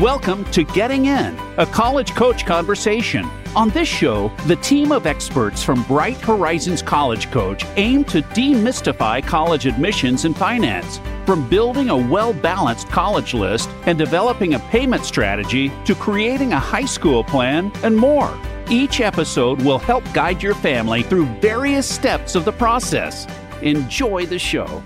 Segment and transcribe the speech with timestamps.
[0.00, 3.28] Welcome to Getting In, a college coach conversation.
[3.54, 9.22] On this show, the team of experts from Bright Horizons College Coach aim to demystify
[9.22, 11.02] college admissions and finance.
[11.26, 16.58] From building a well balanced college list and developing a payment strategy to creating a
[16.58, 18.34] high school plan and more.
[18.70, 23.26] Each episode will help guide your family through various steps of the process.
[23.60, 24.82] Enjoy the show.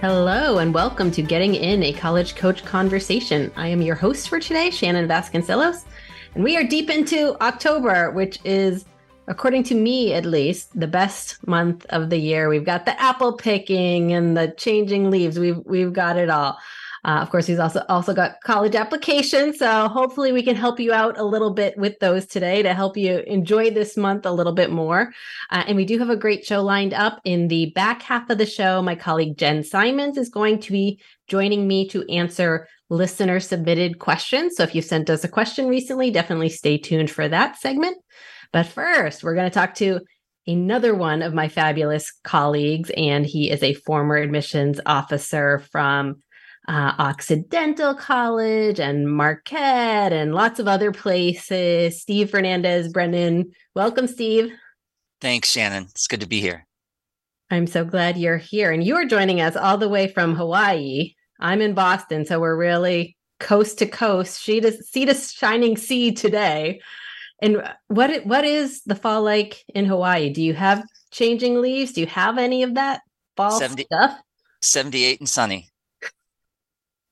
[0.00, 3.52] Hello, and welcome to Getting In a College Coach Conversation.
[3.54, 5.84] I am your host for today, Shannon Vasconcelos,
[6.34, 8.86] and we are deep into October, which is,
[9.28, 12.48] according to me at least, the best month of the year.
[12.48, 15.38] We've got the apple picking and the changing leaves.
[15.38, 16.56] We've we've got it all.
[17.04, 20.92] Uh, of course, he's also also got college applications, so hopefully we can help you
[20.92, 24.52] out a little bit with those today to help you enjoy this month a little
[24.52, 25.12] bit more.
[25.50, 28.38] Uh, and we do have a great show lined up in the back half of
[28.38, 28.82] the show.
[28.82, 34.56] My colleague Jen Simons is going to be joining me to answer listener submitted questions.
[34.56, 37.96] So if you sent us a question recently, definitely stay tuned for that segment.
[38.52, 40.00] But first, we're going to talk to
[40.46, 46.22] another one of my fabulous colleagues, and he is a former admissions officer from
[46.68, 52.00] uh, Occidental College and Marquette and lots of other places.
[52.00, 53.50] Steve Fernandez, Brennan.
[53.74, 54.52] Welcome, Steve.
[55.20, 55.84] Thanks, Shannon.
[55.90, 56.66] It's good to be here.
[57.50, 58.70] I'm so glad you're here.
[58.70, 61.14] And you're joining us all the way from Hawaii.
[61.40, 66.12] I'm in Boston, so we're really coast to coast, sea to, sea to shining sea
[66.12, 66.80] today.
[67.42, 70.30] And what what is the fall like in Hawaii?
[70.30, 71.92] Do you have changing leaves?
[71.92, 73.00] Do you have any of that
[73.36, 74.20] fall 70, stuff?
[74.62, 75.69] 78 and sunny.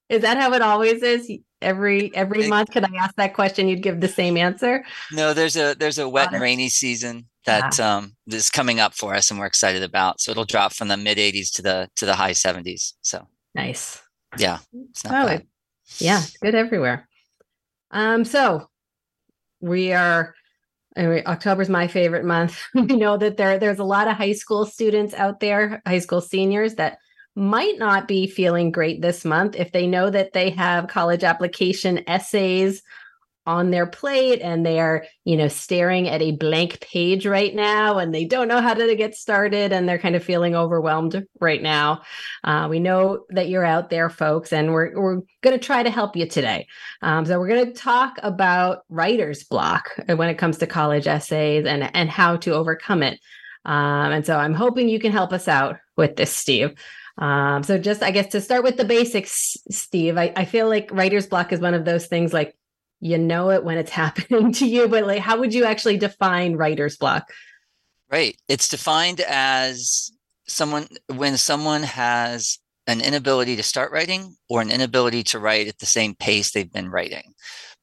[0.08, 1.30] Is that how it always is?
[1.60, 3.66] Every every month, could I ask that question?
[3.66, 4.84] You'd give the same answer.
[5.12, 7.96] No, there's a there's a wet and rainy season that yeah.
[7.96, 10.20] um, is coming up for us, and we're excited about.
[10.20, 12.92] So it'll drop from the mid 80s to the to the high 70s.
[13.02, 14.00] So nice.
[14.36, 14.58] Yeah.
[14.90, 15.46] It's oh, it,
[15.96, 17.08] yeah, good everywhere.
[17.90, 18.68] Um, so
[19.60, 20.34] we are
[20.96, 22.60] anyway, October's my favorite month.
[22.74, 26.20] we know that there there's a lot of high school students out there, high school
[26.20, 26.98] seniors that
[27.38, 32.02] might not be feeling great this month if they know that they have college application
[32.08, 32.82] essays
[33.48, 37.96] on their plate and they are, you know, staring at a blank page right now
[37.96, 41.62] and they don't know how to get started and they're kind of feeling overwhelmed right
[41.62, 42.02] now.
[42.44, 45.90] Uh, we know that you're out there, folks, and we're, we're going to try to
[45.90, 46.66] help you today.
[47.00, 51.64] Um, so we're going to talk about writer's block when it comes to college essays
[51.64, 53.18] and, and how to overcome it.
[53.64, 56.74] Um, and so I'm hoping you can help us out with this, Steve.
[57.18, 60.90] Um, so just I guess to start with the basics, Steve, I, I feel like
[60.92, 62.56] writer's block is one of those things like
[63.00, 66.56] you know it when it's happening to you, but like how would you actually define
[66.56, 67.30] writer's block?
[68.10, 68.36] Right.
[68.48, 70.10] It's defined as
[70.46, 75.78] someone when someone has an inability to start writing or an inability to write at
[75.78, 77.34] the same pace they've been writing.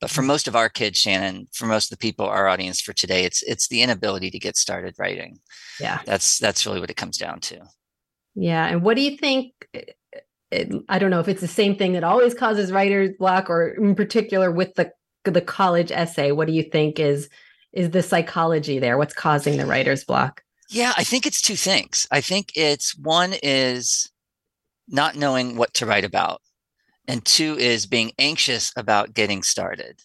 [0.01, 0.29] But for mm-hmm.
[0.29, 3.43] most of our kids, Shannon, for most of the people, our audience for today, it's
[3.43, 5.39] it's the inability to get started writing.
[5.79, 5.99] Yeah.
[6.05, 7.61] That's that's really what it comes down to.
[8.35, 8.67] Yeah.
[8.67, 9.53] And what do you think?
[9.73, 13.69] Eh, I don't know if it's the same thing that always causes writer's block or
[13.69, 14.91] in particular with the
[15.23, 16.31] the college essay.
[16.31, 17.29] What do you think is
[17.73, 18.97] is the psychology there?
[18.97, 20.43] What's causing the writer's block?
[20.69, 22.07] Yeah, I think it's two things.
[22.11, 24.09] I think it's one is
[24.87, 26.41] not knowing what to write about,
[27.07, 30.01] and two is being anxious about getting started.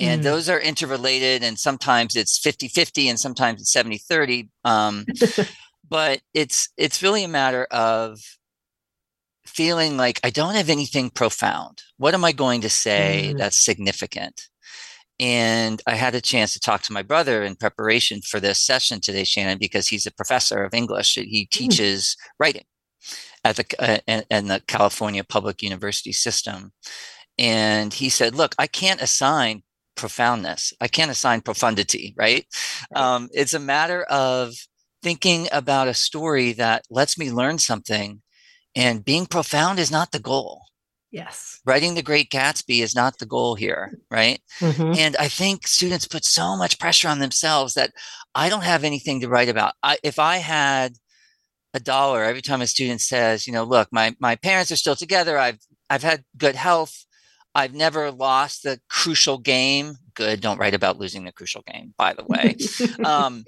[0.00, 0.24] And mm.
[0.24, 4.48] those are interrelated, and sometimes it's 50 50, and sometimes it's 70 30.
[4.64, 5.04] Um,
[5.92, 8.18] but it's it's really a matter of
[9.44, 11.82] feeling like I don't have anything profound.
[11.98, 13.38] What am I going to say mm.
[13.38, 14.48] that's significant?
[15.20, 19.02] And I had a chance to talk to my brother in preparation for this session
[19.02, 21.12] today, Shannon, because he's a professor of English.
[21.14, 21.50] He mm.
[21.50, 22.30] teaches mm.
[22.38, 22.64] writing
[23.44, 26.72] at the uh, in the California Public University system.
[27.36, 29.62] And he said, "Look, I can't assign
[29.94, 30.72] profoundness.
[30.80, 32.14] I can't assign profundity.
[32.16, 32.46] Right?
[32.96, 34.54] Um, it's a matter of
[35.02, 38.22] thinking about a story that lets me learn something
[38.74, 40.62] and being profound is not the goal.
[41.10, 41.60] Yes.
[41.66, 44.40] Writing the great gatsby is not the goal here right?
[44.60, 44.94] Mm-hmm.
[44.96, 47.92] and i think students put so much pressure on themselves that
[48.34, 49.74] i don't have anything to write about.
[49.82, 50.94] I, if i had
[51.74, 54.96] a dollar every time a student says you know look my my parents are still
[54.96, 55.38] together.
[55.38, 55.58] I've
[55.90, 57.04] i've had good health.
[57.54, 59.96] I've never lost the crucial game.
[60.14, 62.56] Good don't write about losing the crucial game by the way.
[63.04, 63.44] Um,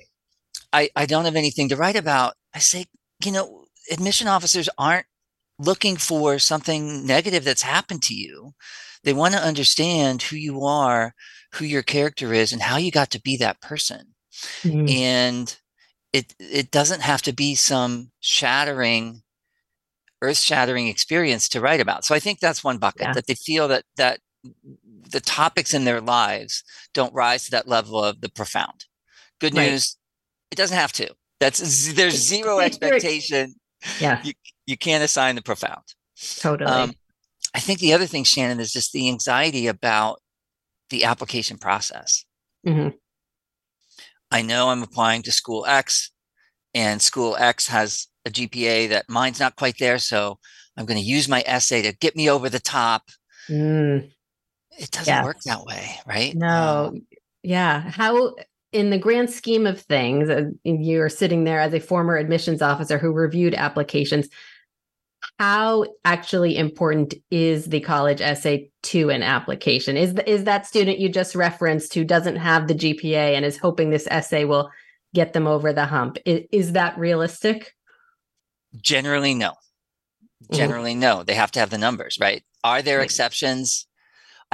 [0.75, 2.35] I, I don't have anything to write about.
[2.53, 2.87] I say,
[3.25, 5.07] you know, admission officers aren't
[5.59, 8.55] looking for something negative that's happened to you.
[9.05, 11.15] They want to understand who you are,
[11.55, 14.15] who your character is, and how you got to be that person.
[14.63, 14.89] Mm-hmm.
[14.89, 15.57] And
[16.13, 19.23] it it doesn't have to be some shattering,
[20.23, 22.05] earth shattering experience to write about.
[22.05, 23.13] So I think that's one bucket yeah.
[23.13, 24.21] that they feel that that
[25.11, 28.87] the topics in their lives don't rise to that level of the profound.
[29.41, 29.71] Good Right.
[29.71, 29.97] news,
[30.51, 31.15] it doesn't have to.
[31.41, 33.55] That's there's zero expectation.
[34.01, 34.33] Yeah, You
[34.67, 35.83] you can't assign the profound.
[36.39, 36.71] totally.
[36.71, 36.93] Um,
[37.55, 40.21] I think the other thing, Shannon, is just the anxiety about
[40.91, 42.25] the application process.
[42.67, 42.95] Mhm.
[44.31, 46.11] I know I'm applying to school X,
[46.73, 49.99] and school X has a GPA that mine's not quite there.
[49.99, 50.39] So
[50.77, 53.03] I'm going to use my essay to get me over the top.
[53.49, 54.11] Mm,
[54.79, 56.35] It doesn't work that way, right?
[56.35, 57.07] no, Um,
[57.43, 57.91] yeah.
[57.91, 58.35] How,
[58.75, 62.99] in the grand scheme of things, uh, you're sitting there as a former admissions officer
[62.99, 64.29] who reviewed applications.
[65.39, 69.97] How actually important is the college essay to an application?
[69.97, 73.57] Is the, is that student you just referenced who doesn't have the GPA and is
[73.57, 74.69] hoping this essay will
[75.15, 76.19] get them over the hump?
[76.27, 77.73] Is, is that realistic?
[78.81, 79.53] generally, no.
[80.51, 80.57] Mhm.
[80.57, 81.23] Generally, no.
[81.23, 82.43] They have to have the numbers, right?
[82.65, 83.05] Are there Right.
[83.05, 83.87] exceptions?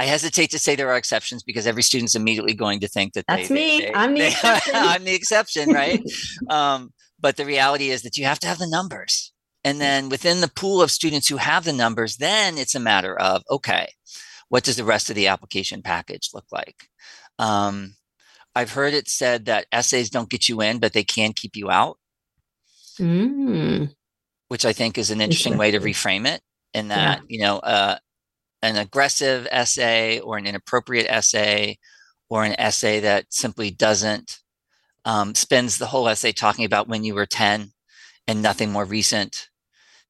[0.01, 3.25] I hesitate to say there are exceptions because every student's immediately going to think that
[3.27, 3.79] That's they, me.
[3.81, 4.73] they- I'm the exception.
[4.75, 6.01] I'm the exception, right?
[6.49, 9.31] um, but the reality is that you have to have the numbers.
[9.63, 13.15] And then within the pool of students who have the numbers, then it's a matter
[13.15, 13.89] of okay,
[14.49, 16.87] what does the rest of the application package look like?
[17.37, 17.93] Um,
[18.55, 21.69] I've heard it said that essays don't get you in, but they can keep you
[21.69, 21.97] out,
[22.99, 23.93] Mm,
[24.47, 26.41] which I think is an interesting way to reframe it.
[26.73, 26.95] In Yeah.
[26.95, 27.97] that, you know, uh,
[28.61, 31.77] an aggressive essay or an inappropriate essay
[32.29, 34.39] or an essay that simply doesn't
[35.03, 37.71] um, spends the whole essay talking about when you were 10
[38.27, 39.49] and nothing more recent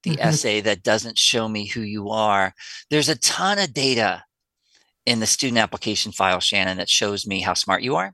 [0.03, 0.19] the Mhm.
[0.19, 2.53] essay that doesn't show me who you are
[2.89, 4.23] there's a ton of data
[5.05, 8.13] in the student application file shannon that shows me how smart you are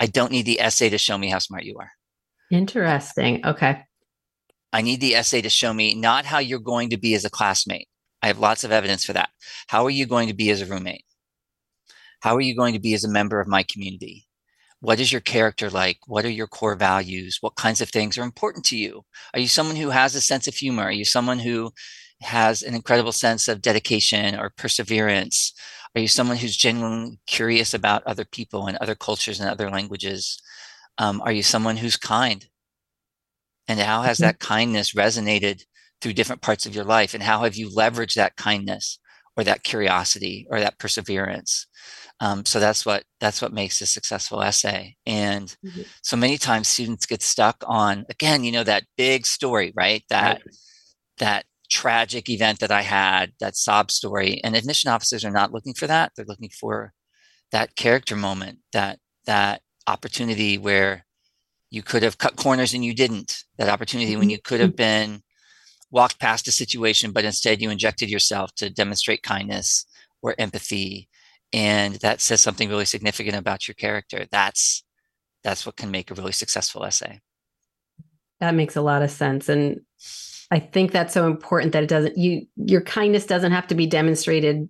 [0.00, 1.92] i don't need the essay to show me how smart you are
[2.50, 3.46] interesting.
[3.46, 3.84] Okay.
[4.72, 7.30] I need the essay to show me not how you're going to be as a
[7.30, 7.88] classmate.
[8.22, 9.30] I have lots of evidence for that.
[9.68, 11.04] How are you going to be as a roommate?
[12.20, 14.26] How are you going to be as a member of my community?
[14.80, 15.98] What is your character like?
[16.06, 17.38] What are your core values?
[17.40, 19.04] What kinds of things are important to you?
[19.34, 20.84] Are you someone who has a sense of humor?
[20.84, 21.72] Are you someone who
[22.22, 25.52] has an incredible sense of dedication or perseverance?
[25.94, 30.40] Are you someone who's genuinely curious about other people and other cultures and other languages?
[30.98, 32.46] Um, are you someone who's kind?
[33.68, 34.22] And how has Mhm.
[34.22, 35.64] that kindness resonated
[36.00, 37.14] through different parts of your life?
[37.14, 38.98] And how have you leveraged that kindness
[39.36, 41.66] or that curiosity or that perseverance?
[42.20, 44.96] Um, so that's what that's what makes a successful essay.
[45.06, 45.84] And Mhm.
[46.02, 50.04] so many times students get stuck on again, you know, that big story, right?
[50.10, 50.42] That
[51.18, 54.40] that tragic event that I had, that sob story.
[54.44, 56.12] And admission officers are not looking for that.
[56.16, 56.92] They're looking for
[57.52, 61.06] that character moment, that that opportunity where
[61.70, 63.44] you could have cut corners and you didn't.
[63.58, 64.30] That opportunity when Mhm.
[64.30, 65.22] you could have been
[65.90, 69.86] walked past a situation, but instead you injected yourself to demonstrate kindness
[70.22, 71.08] or empathy.
[71.52, 74.26] And that says something really significant about your character.
[74.30, 74.84] That's
[75.42, 77.20] that's what can make a really successful essay.
[78.40, 79.48] That makes a lot of sense.
[79.48, 79.80] And
[80.50, 83.86] I think that's so important that it doesn't you your kindness doesn't have to be
[83.86, 84.68] demonstrated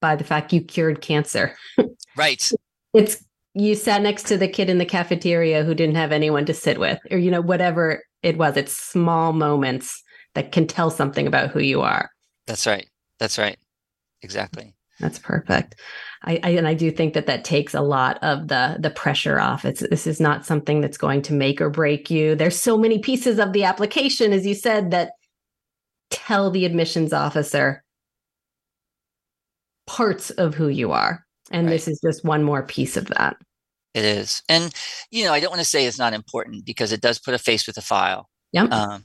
[0.00, 1.56] by the fact you cured cancer.
[2.16, 2.50] Right.
[2.92, 3.24] It's
[3.54, 6.80] you sat next to the kid in the cafeteria who didn't have anyone to sit
[6.80, 8.56] with, or you know, whatever it was.
[8.56, 10.02] It's small moments
[10.34, 12.10] that can tell something about who you are.
[12.46, 12.88] That's right.
[13.18, 13.58] That's right.
[14.22, 14.74] Exactly.
[14.98, 15.76] That's perfect.
[16.24, 19.40] I, I and I do think that that takes a lot of the the pressure
[19.40, 19.64] off.
[19.64, 22.34] It's this is not something that's going to make or break you.
[22.34, 25.12] There's so many pieces of the application, as you said, that
[26.10, 27.82] tell the admissions officer
[29.86, 31.72] parts of who you are, and Right.
[31.72, 33.36] this is just one more piece of that.
[33.94, 34.42] It is.
[34.48, 34.72] And,
[35.10, 37.38] you know, I don't want to say it's not important because it does put a
[37.38, 38.28] face with a file.
[38.52, 38.70] Yep.
[38.70, 39.04] Um,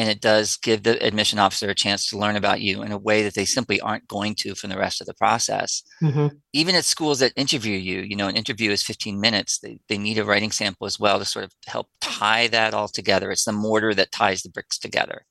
[0.00, 2.96] and it does give the admission officer a chance to learn about you in a
[2.96, 5.82] way that they simply aren't going to from the rest of the process.
[6.02, 6.30] Mhm.
[6.54, 9.58] Even at schools that interview you, you know, an interview is 15 minutes.
[9.58, 12.88] They, they need a writing sample as well to sort of help tie that all
[12.88, 13.30] together.
[13.30, 15.26] It's the mortar that ties the bricks together.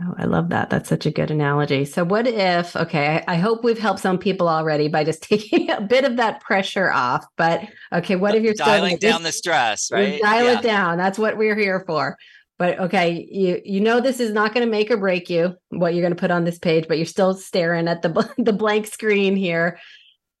[0.00, 0.70] Oh, I love that.
[0.70, 1.86] That's such a good analogy.
[1.86, 5.70] So, what if, okay, I, I hope we've helped some people already by just taking
[5.70, 7.24] a bit of that pressure off.
[7.36, 10.20] But, okay, what if you're dialing down the stress, right?
[10.20, 10.58] Dial Yeah.
[10.58, 10.98] it down.
[10.98, 12.16] That's what we're here for.
[12.58, 15.94] But okay, you you know this is not going to make or break you what
[15.94, 18.86] you're going to put on this page, but you're still staring at the the blank
[18.86, 19.78] screen here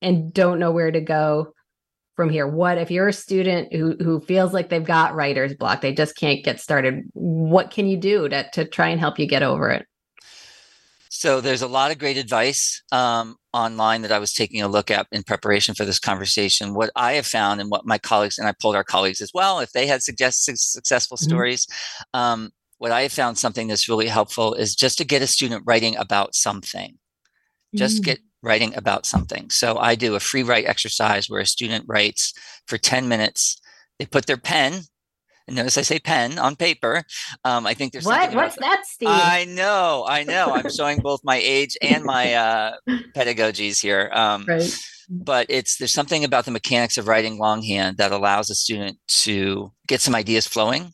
[0.00, 1.52] and don't know where to go
[2.14, 2.46] from here.
[2.46, 6.16] What if you're a student who who feels like they've got writer's block, they just
[6.16, 7.04] can't get started?
[7.12, 9.86] What can you do to to try and help you get over it?
[11.10, 14.90] So there's a lot of great advice um, online that I was taking a look
[14.90, 16.74] at in preparation for this conversation.
[16.74, 19.60] What I have found, and what my colleagues and I polled our colleagues as well,
[19.60, 21.22] if they had suggested successful Mhm.
[21.22, 21.66] stories,
[22.12, 25.64] um, what I have found something that's really helpful is just to get a student
[25.66, 26.98] writing about something.
[27.74, 28.04] Just Mm.
[28.04, 29.50] get writing about something.
[29.50, 32.32] So I do a free write exercise where a student writes
[32.68, 33.56] for 10 minutes.
[33.98, 34.82] They put their pen,
[35.54, 37.02] notice I say pen on paper.
[37.44, 38.34] Um, I think there's what?
[38.34, 39.08] What's that, Steve?
[39.10, 40.52] I know, I know.
[40.54, 42.72] I'm showing both my age and my uh,
[43.14, 44.10] pedagogies here.
[44.12, 44.76] Um, right.
[45.08, 49.72] But it's there's something about the mechanics of writing longhand that allows a student to
[49.86, 50.92] get some ideas flowing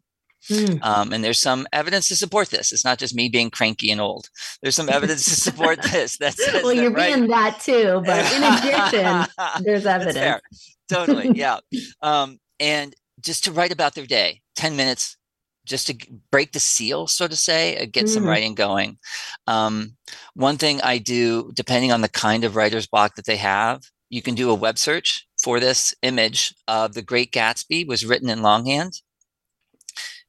[0.51, 0.83] Mm.
[0.83, 2.73] Um, and there's some evidence to support this.
[2.73, 4.29] It's not just me being cranky and old.
[4.61, 6.19] There's some evidence to support this.
[6.19, 10.43] That says well, you're that, being that too, but in addition, there's evidence.
[10.89, 11.59] Totally, yeah.
[12.03, 15.17] um, and just to write about their day, ten minutes,
[15.65, 15.97] just to
[16.31, 18.09] break the seal, so to say, uh, get mm.
[18.09, 18.99] some writing going.
[19.47, 19.97] Um,
[20.35, 24.23] one thing I do, depending on the kind of writer's block that they have, you
[24.23, 28.43] can do a web search for this image of the Great Gatsby was written in
[28.43, 29.01] longhand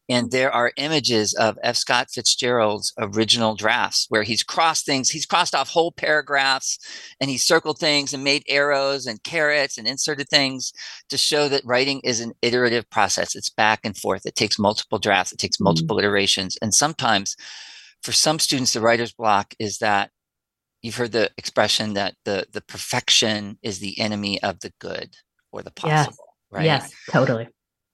[0.10, 1.78] and there are images of F.
[1.78, 6.78] Scott Fitzgerald's original drafts where he's crossed things, he's crossed off whole paragraphs
[7.22, 10.74] and he circled things and made arrows and carets and inserted things
[11.10, 13.36] to show that writing is an iterative process.
[13.36, 14.26] It's back and forth.
[14.26, 15.66] It takes multiple drafts, it takes mm-hmm.
[15.66, 16.06] multiple mm-hmm.
[16.06, 16.58] iterations.
[16.62, 17.36] And sometimes
[18.02, 20.12] for some students, the writer's block is that
[20.82, 25.16] you've heard the expression that the, the perfection is the enemy of the good
[25.54, 26.18] or the possible.
[26.18, 26.28] Yes.
[26.52, 26.66] Right?
[26.66, 27.48] Yes, totally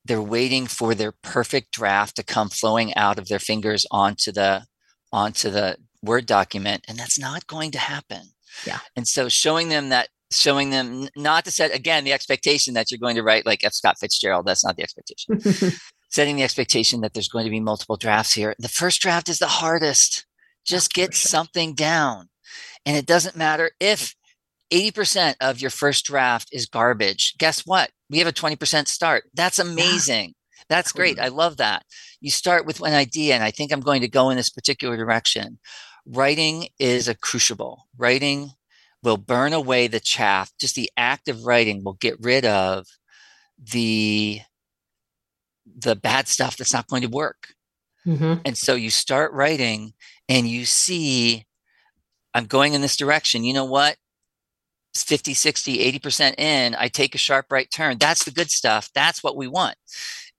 [0.10, 4.66] they're waiting for their perfect draft to come flowing out of their fingers onto the
[5.14, 8.24] onto the word document and that's not going to happen.
[8.66, 8.80] Yeah.
[8.96, 13.00] And so showing them that showing them not to set again the expectation that you're
[13.00, 13.74] going to write like f.
[13.74, 15.78] Scott fitzgerald that's not the expectation.
[16.10, 19.38] Setting the expectation that there's going to be multiple drafts here the first draft is
[19.38, 20.26] the hardest.
[20.66, 21.30] Just get sure.
[21.30, 22.30] something down.
[22.84, 24.16] And it doesn't matter if
[24.72, 27.36] 80% of your first draft is garbage.
[27.38, 27.92] Guess what?
[28.10, 29.24] We have a 20% start.
[29.34, 30.28] That's amazing.
[30.28, 30.64] Yeah.
[30.70, 31.20] That's great.
[31.20, 31.84] I love that.
[32.22, 34.98] You start with an idea, and I think I'm going to go in this particular
[34.98, 35.58] direction.
[36.06, 37.88] Writing is a crucible.
[37.98, 38.52] Writing
[39.04, 40.52] will burn away the chaff.
[40.60, 42.86] Just the act of writing will get rid of
[43.58, 44.42] the
[45.82, 47.54] the bad stuff that's not going to work.
[48.06, 48.42] Mm-hmm.
[48.46, 49.94] And so you start writing
[50.28, 51.46] and you see,
[52.34, 53.44] I'm going in this direction.
[53.44, 53.96] You know what?
[54.96, 57.98] 50, 60, 80% in, I take a sharp right turn.
[57.98, 58.90] That's the good stuff.
[58.94, 59.76] That's what we want.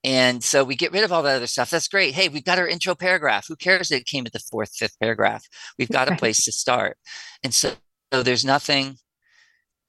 [0.02, 1.70] And so we get rid of all that other stuff.
[1.70, 2.14] That's great.
[2.14, 3.46] Hey, we've got our intro paragraph.
[3.48, 5.44] Who cares that it came at the fourth, fifth paragraph?
[5.78, 6.96] We've got a place to start.
[7.42, 7.74] And so,
[8.12, 8.96] so there's nothing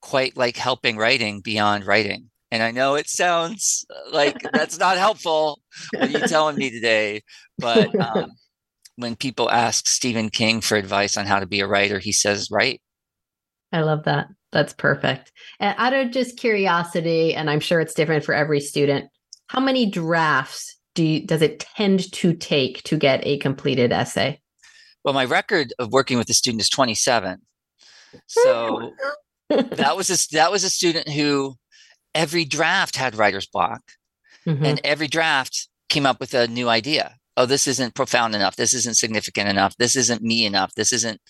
[0.02, 2.30] quite like helping writing beyond writing.
[2.52, 5.62] And I know it sounds uh, like that's not helpful.
[5.94, 7.22] What are you telling me today?
[7.58, 8.32] But um,
[8.98, 12.50] when people ask Stephen King for advice on how to be a writer, he says,
[12.52, 12.82] write.
[13.72, 14.28] I love that.
[14.52, 15.32] That's perfect.
[15.60, 19.10] And out of just curiosity, and I'm sure it's different for every student,
[19.48, 24.42] how many drafts do you, does it tend to take to get a completed essay?
[25.04, 27.40] Well, my record of working with a student is 27.
[28.28, 28.92] So
[29.50, 31.56] that was a, that was a student who
[32.14, 33.82] every draft had writer's block,
[34.46, 34.66] mm-hmm.
[34.66, 37.16] and every draft came up with a new idea.
[37.38, 38.58] Oh, this isn't profound enough.
[38.58, 39.76] This isn't significant enough.
[39.78, 40.74] This isn't me enough.
[40.76, 41.22] This isn't.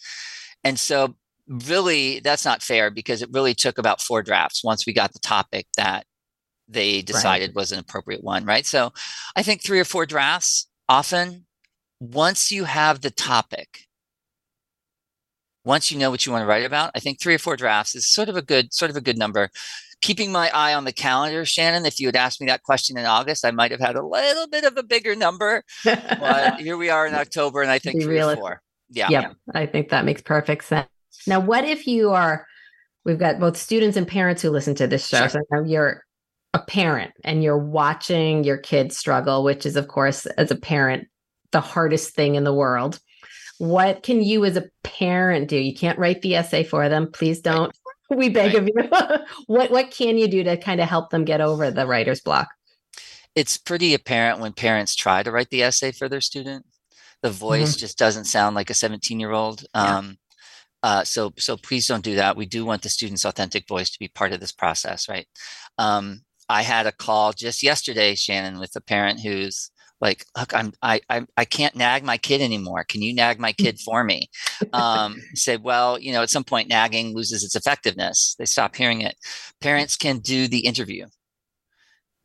[0.64, 1.16] And so
[1.48, 5.20] really that's not fair because it really took about four drafts once we got the
[5.20, 6.06] topic that
[6.68, 7.56] they decided right.
[7.56, 8.92] was an appropriate one right so
[9.36, 11.46] i think three or four drafts often
[12.00, 13.88] once you have the topic
[15.66, 17.96] once you know what you want to write about i think three or four drafts
[17.96, 19.50] is sort of a good sort of a good number
[20.02, 23.06] keeping my eye on the calendar shannon if you had asked me that question in
[23.06, 26.90] august i might have had a little bit of a bigger number but here we
[26.90, 29.36] are in october and i think three or four yeah yep.
[29.54, 30.88] i think that makes perfect sense
[31.28, 32.46] now, what if you are,
[33.06, 35.20] we've got both students and parents who listen to this show.
[35.20, 35.30] Sure.
[35.30, 36.04] So now you're
[36.54, 41.08] a parent and you're watching your kids struggle, which is, of course, as a parent,
[41.52, 43.00] the hardest thing in the world.
[43.58, 45.58] What can you as a parent do?
[45.58, 47.12] You can't write the essay for them.
[47.12, 47.68] Please don't.
[47.68, 47.76] Right.
[48.14, 48.64] We beg right.
[48.64, 49.26] of you.
[49.48, 52.50] what what can you do to kind of help them get over the writer's block?
[53.36, 56.66] It's pretty apparent when parents try to write the essay for their student.
[57.22, 57.80] The voice mm-hmm.
[57.80, 59.64] just doesn't sound like a 17 year old.
[59.74, 60.18] Um,
[60.84, 62.36] uh, so so please don't do that.
[62.36, 65.28] We do want the student's authentic voice to be part of this process, right?
[65.78, 69.70] Um, I had a call just yesterday, Shannon, with a parent who's
[70.02, 72.84] like, "Look, I'm I I, I can't nag my kid anymore.
[72.84, 74.30] Can you nag my kid for me?"
[74.74, 78.36] Um, said, "Well, you know, at some point, nagging loses its effectiveness.
[78.40, 79.16] They stop hearing it.
[79.62, 81.08] Parents can do the interview."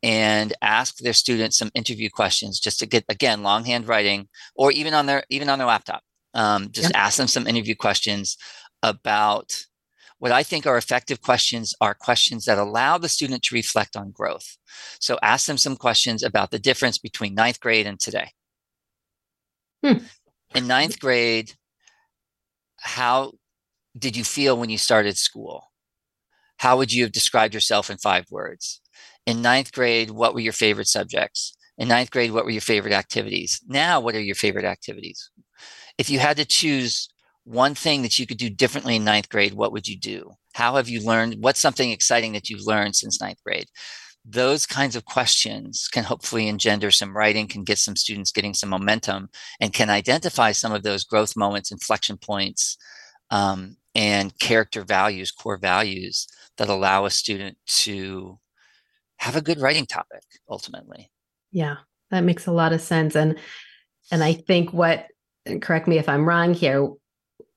[0.03, 4.93] and ask their students some interview questions just to get again longhand writing or even
[4.93, 6.03] on their even on their laptop
[6.33, 8.37] um, just ask them some interview questions
[8.83, 9.65] about
[10.19, 14.11] what I think are effective questions are questions that allow the student to reflect on
[14.11, 14.57] growth.
[14.99, 18.31] So ask them some questions about the difference between ninth grade and today.
[19.85, 20.05] Hmm.
[20.55, 21.53] In ninth grade,
[22.79, 23.33] how
[23.97, 25.71] did you feel when you started school?
[26.57, 28.81] How would you have described yourself in five words?
[29.27, 31.55] In ninth grade, what were your favorite subjects?
[31.77, 33.61] In ninth grade, what were your favorite activities?
[33.67, 35.29] Now, what are your favorite activities?
[35.97, 37.09] If you had to choose
[37.43, 40.33] one thing that you could do differently in ninth grade, what would you do?
[40.53, 41.37] How have you learned?
[41.39, 43.67] What's something exciting that you've learned since ninth grade?
[44.25, 48.69] Those kinds of questions can hopefully engender some writing, can get some students getting some
[48.69, 49.29] momentum,
[49.61, 52.77] and can identify some of those growth moments, inflection points,
[53.29, 56.27] um, and character values, core values
[56.57, 58.37] that allow a student to
[59.17, 61.09] have a good writing topic ultimately.
[61.51, 61.77] Yeah,
[62.11, 63.15] that makes a lot of sense.
[63.15, 63.39] And
[64.11, 65.07] and I think what
[65.61, 66.89] correct me if I'm wrong here,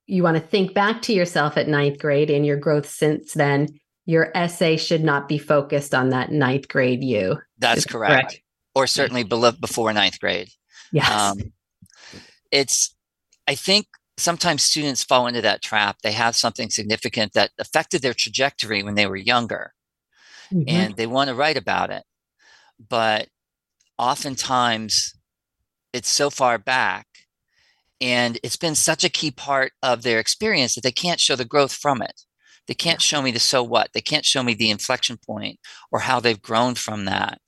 [0.07, 3.69] you want to think back to yourself at ninth grade and your growth since then.
[4.07, 7.39] Your essay should not be focused on that ninth grade you.
[7.59, 8.13] That's correct.
[8.13, 8.43] correct.
[8.75, 10.49] Or certainly before ninth grade.
[10.93, 11.11] Yes.
[11.11, 11.53] Um,
[12.51, 12.95] it's,
[13.47, 15.99] I think sometimes students fall into that trap.
[16.03, 19.73] They have something significant that affected their trajectory when they were younger
[20.53, 20.69] mm-hmm.
[20.69, 22.03] and they want to write about it.
[22.89, 23.29] But
[23.99, 25.15] oftentimes
[25.93, 27.07] it's so far back
[28.01, 31.45] and it's been such a key part of their experience that they can't show the
[31.45, 32.23] growth from it.
[32.67, 33.91] They can't show me the so what.
[33.93, 35.59] They can't show me the inflection point
[35.91, 37.41] or how they've grown from that.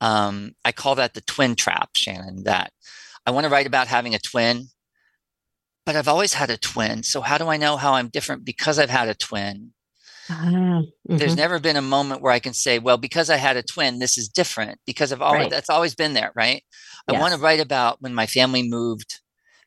[0.00, 2.44] Um, I call that the twin trap, Shannon.
[2.44, 2.72] That
[3.24, 4.66] I want to write about having a twin,
[5.86, 7.02] but I've always had a twin.
[7.02, 9.72] So how do I know how I'm different because I've had a twin?
[10.28, 11.16] Uh, mm-hmm.
[11.16, 14.00] There's never been a moment where I can say, well, because I had a twin,
[14.00, 15.50] this is different because I've always, right.
[15.50, 16.62] that's always been there, right?
[17.08, 17.16] Yes.
[17.16, 19.20] I want to write about when my family moved.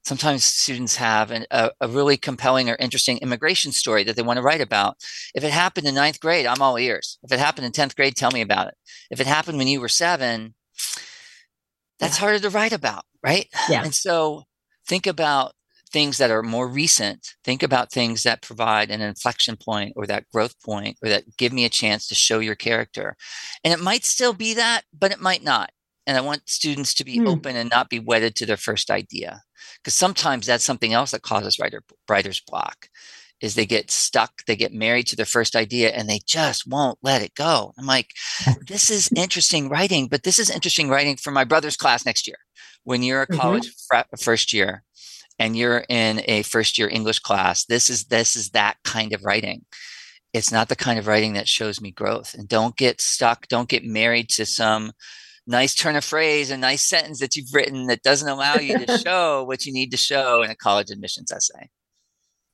[0.10, 4.38] Sometimes students have an, a, a really compelling or interesting immigration story that they want
[4.38, 4.98] to write about.
[5.36, 7.20] If it happened in ninth grade, I'm all ears.
[7.22, 8.74] If it happened in 10th grade, tell me about it.
[9.12, 10.56] If it happened when you were seven,
[12.00, 12.22] that's yeah.
[12.22, 13.46] harder to write about, right?
[13.70, 13.84] Yeah.
[13.84, 14.46] And so
[14.88, 15.54] think about
[15.92, 20.28] things that are more recent, think about things that provide an inflection point or that
[20.34, 23.16] growth point or that give me a chance to show your character.
[23.64, 25.70] And it might still be that, but it might not.
[26.10, 27.28] And I want students to be mm.
[27.28, 29.44] open and not be wedded to their first idea.
[29.78, 32.88] Because sometimes that's something else that causes writer, writer's block
[33.42, 36.98] is they get stuck, they get married to their first idea and they just won't
[37.04, 37.74] let it go.
[37.78, 38.10] I'm like,
[38.68, 42.38] this is interesting writing, but this is interesting writing for my brother's class next year
[42.90, 44.00] when you're a college mm-hmm.
[44.02, 44.84] fr- first year
[45.38, 49.24] and you're in a first year English class, this is this is that kind of
[49.24, 49.64] writing.
[50.34, 52.34] It's not the kind of writing that shows me growth.
[52.34, 54.92] And don't get stuck, don't get married to some
[55.48, 58.98] nice turn of phrase, a nice sentence that you've written that doesn't allow you to
[59.06, 61.70] show what you need to show in a college admissions essay.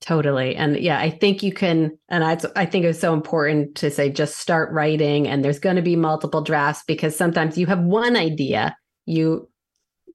[0.01, 0.55] Totally.
[0.55, 4.09] And yeah, I think you can, and I, I think it's so important to say
[4.09, 8.15] just start writing, and there's going to be multiple drafts because sometimes you have one
[8.15, 9.49] idea, you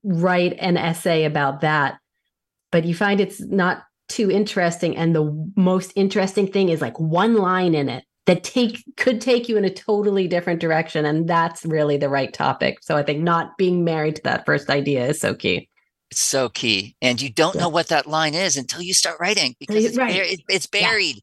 [0.04, 1.98] write an essay about that,
[2.70, 7.36] but you find it's not too interesting and the most interesting thing is like one
[7.36, 11.64] line in it that take could take you in a totally different direction and that's
[11.64, 12.78] really the right topic.
[12.82, 15.68] So i think not being married to that first idea is so key.
[16.12, 16.96] So key.
[17.02, 17.62] And you don't yeah.
[17.62, 20.12] know what that line is until you start writing because it's, right.
[20.12, 21.16] buried, it's buried.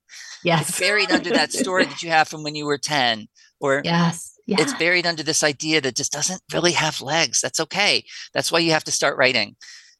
[0.43, 0.58] Yeah.
[0.58, 0.70] yes.
[0.70, 3.28] It's buried under that story that you have from when you were 10
[3.60, 4.34] or yes.
[4.46, 4.58] Yeah.
[4.60, 7.41] it's buried under this idea that just doesn't really have legs.
[7.41, 8.06] That's okay.
[8.34, 9.56] That's why you have to start writing.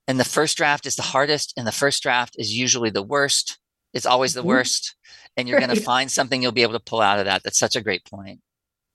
[0.08, 3.60] And the first draft is the hardest and the first draft is usually the worst
[3.94, 4.50] it's always the mm-hmm.
[4.50, 4.96] worst
[5.36, 5.68] and you're right.
[5.68, 7.82] going to find something you'll be able to pull out of that that's such a
[7.82, 8.40] great point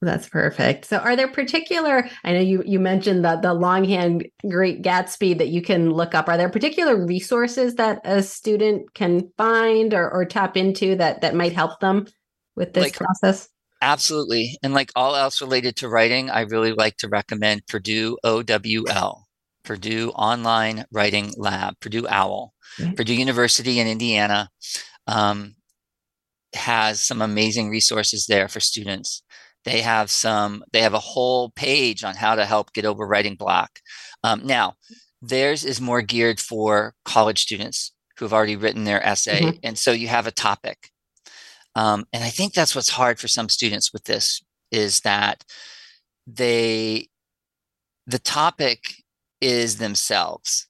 [0.02, 0.86] that's perfect.
[0.86, 5.48] So are there particular I know you you mentioned that the longhand great Gatsby that
[5.48, 6.28] you can look up.
[6.28, 11.36] Are there particular resources that a student can find or, or tap into that that
[11.36, 12.08] might help them
[12.56, 13.48] with this like, process?
[13.80, 14.58] Absolutely.
[14.62, 19.26] And like all else related to writing, I really like to recommend Purdue OWL.
[19.64, 22.94] Purdue Online Writing Lab, Purdue OWL, mm-hmm.
[22.94, 24.48] Purdue University in Indiana
[25.06, 25.54] um,
[26.54, 29.22] has some amazing resources there for students.
[29.64, 33.36] They have some, they have a whole page on how to help get over writing
[33.36, 33.70] block.
[34.24, 34.74] Um, now,
[35.20, 39.40] theirs is more geared for college students who've already written their essay.
[39.40, 39.58] Mm-hmm.
[39.62, 40.90] And so you have a topic.
[41.74, 45.44] Um, and I think that's what's hard for some students with this is that
[46.26, 47.08] they,
[48.06, 48.80] the topic
[49.40, 50.66] is themselves.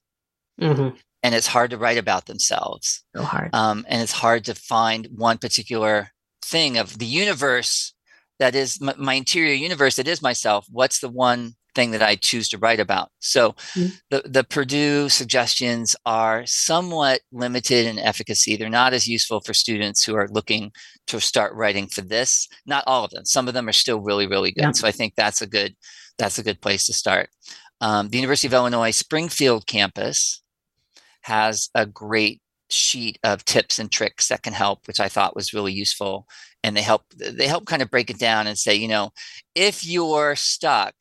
[0.61, 0.95] Mm-hmm.
[1.23, 3.03] And it's hard to write about themselves.
[3.15, 3.49] So hard.
[3.53, 6.09] Um, and it's hard to find one particular
[6.43, 7.93] thing of the universe
[8.39, 10.65] that is my, my, interior universe that is myself.
[10.69, 13.09] What's the one thing that I choose to write about?
[13.19, 13.95] So mm-hmm.
[14.09, 18.57] the, the Purdue suggestions are somewhat limited in efficacy.
[18.57, 20.71] They're not as useful for students who are looking
[21.07, 22.47] to start writing for this.
[22.65, 23.25] Not all of them.
[23.25, 24.63] Some of them are still really, really good.
[24.63, 24.71] Yeah.
[24.71, 25.75] So I think that's a good
[26.19, 27.29] that's a good place to start.
[27.81, 30.42] Um, the University of Illinois Springfield campus
[31.23, 35.53] has a great sheet of tips and tricks that can help, which I thought was
[35.53, 36.27] really useful.
[36.63, 39.11] And they help they help kind of break it down and say, you know,
[39.55, 40.95] if you're stuck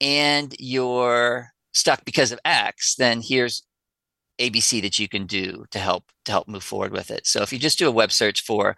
[0.00, 3.64] and you're stuck because of X, then here's
[4.40, 7.26] ABC that you can do to help to help move forward with it.
[7.26, 8.76] So if you just do a web search for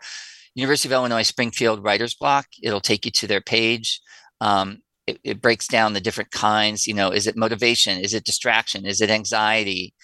[0.55, 4.01] University of Illinois Springfield Writer's Block, it'll take you to their page.
[4.41, 6.87] Um, it, it, breaks down the different kinds.
[6.87, 7.99] You know, is it motivation?
[7.99, 8.87] Is it distraction?
[8.87, 9.95] Is it anxiety?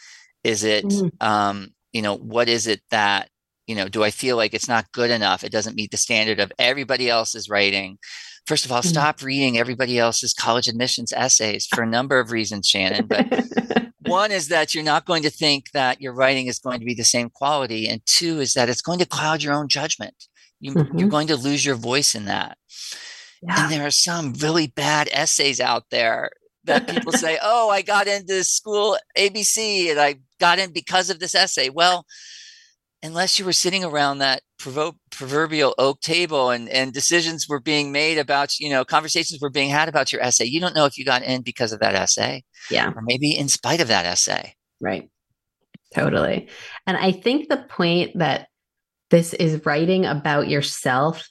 [0.44, 1.26] Is it mm-hmm.
[1.26, 3.28] um, you know what is it that
[3.66, 5.44] you know do I feel like it's not good enough?
[5.44, 7.98] It doesn't meet the standard of everybody else's writing.
[8.46, 8.88] First of all, mm-hmm.
[8.88, 13.06] stop reading everybody else's college admissions essays for a number of reasons, Shannon.
[13.06, 13.26] But
[14.06, 16.94] one is that you're not going to think that your writing is going to be
[16.94, 17.86] the same quality.
[17.86, 20.14] And two is that it's going to cloud your own judgment.
[20.60, 21.08] You, are mm-hmm.
[21.08, 22.56] going to lose your voice in that.
[23.42, 23.64] Yeah.
[23.64, 26.30] And there are some really bad essays out there
[26.68, 31.18] that people say, oh, I got into school ABC and I got in because of
[31.18, 31.68] this essay.
[31.68, 32.06] Well,
[33.02, 38.18] unless you were sitting around that proverbial oak table and, and decisions were being made
[38.18, 41.04] about, you know, conversations were being had about your essay, you don't know if you
[41.04, 42.42] got in because of that essay.
[42.70, 42.92] Yeah.
[42.94, 44.54] Or maybe in spite of that essay.
[44.80, 45.10] Right.
[45.94, 46.48] Totally.
[46.86, 48.48] And I think the point that
[49.10, 51.28] this is writing about yourself,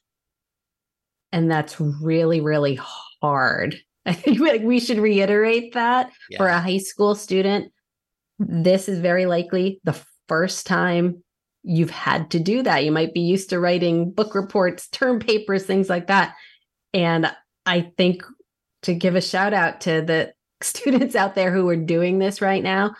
[1.32, 2.80] and that's really, really
[3.22, 3.76] hard.
[4.10, 6.38] I think we should reiterate that yeah.
[6.38, 7.74] for a high school student.
[8.40, 11.24] This is very likely the first time
[11.64, 12.86] you've had to do that.
[12.86, 16.36] You might be used to writing book reports, term papers, things like that.
[16.94, 17.30] And
[17.66, 18.24] I think
[18.84, 22.64] to give a shout out to the students out there who are doing this right
[22.64, 22.96] now,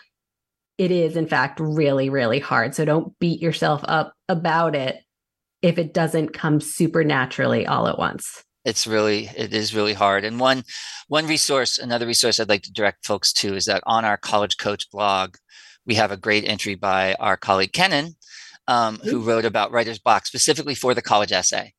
[0.78, 2.76] it is in fact really, really hard.
[2.76, 4.98] So don't beat yourself up about it
[5.62, 8.44] if it doesn't come super naturally all at once.
[8.68, 10.26] It's really, it is really hard.
[10.26, 10.64] And one,
[11.08, 14.58] one resource, another resource I'd like to direct folks to is that on our College
[14.58, 15.38] Coach blog,
[15.86, 18.18] we have a great entry by our colleague Kenan,
[18.68, 21.74] um, who wrote about writer's block specifically for the college essay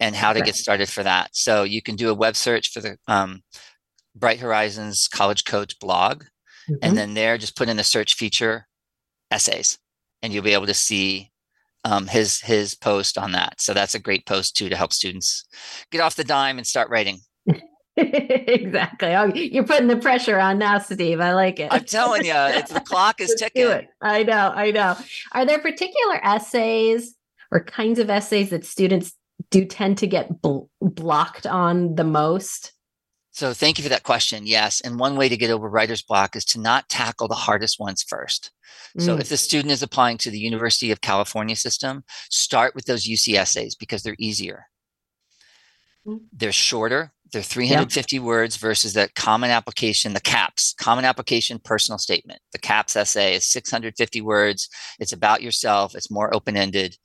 [0.00, 1.30] and how to get started for that.
[1.32, 3.44] So you can do a web search for the um,
[4.16, 6.24] Bright Horizons College Coach blog,
[6.68, 6.74] mm-hmm.
[6.82, 8.66] and then there just put in the search feature
[9.30, 9.78] essays,
[10.22, 11.30] and you'll be able to see
[11.86, 13.60] um, his his post on that.
[13.60, 15.44] So that's a great post too to help students
[15.92, 17.20] get off the dime and start writing.
[17.96, 19.14] exactly.
[19.14, 21.20] Oh, you're putting the pressure on now, Steve.
[21.20, 21.68] I like it.
[21.70, 23.86] I'm telling you, it's, the clock is ticking.
[24.02, 24.52] I know.
[24.54, 24.96] I know.
[25.32, 27.14] Are there particular essays
[27.52, 29.12] or kinds of essays that students
[29.50, 32.72] do tend to get bl- blocked on the most?
[33.36, 34.46] So, thank you for that question.
[34.46, 34.80] Yes.
[34.80, 38.02] And one way to get over writer's block is to not tackle the hardest ones
[38.02, 38.50] first.
[38.98, 39.20] So, mm.
[39.20, 43.34] if the student is applying to the University of California system, start with those UC
[43.34, 44.64] essays because they're easier.
[46.06, 46.20] Mm.
[46.32, 48.22] They're shorter, they're 350 yep.
[48.24, 52.40] words versus that common application, the CAPS, common application personal statement.
[52.52, 54.70] The CAPS essay is 650 words.
[54.98, 56.96] It's about yourself, it's more open ended.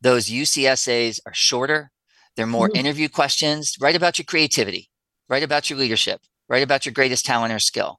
[0.00, 1.92] Those UC essays are shorter,
[2.34, 2.76] they're more mm-hmm.
[2.76, 3.76] interview questions.
[3.80, 4.90] Write about your creativity,
[5.28, 7.98] write about your leadership, write about your greatest talent or skill.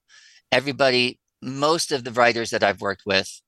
[0.52, 3.42] Everybody, most of the writers that I've worked with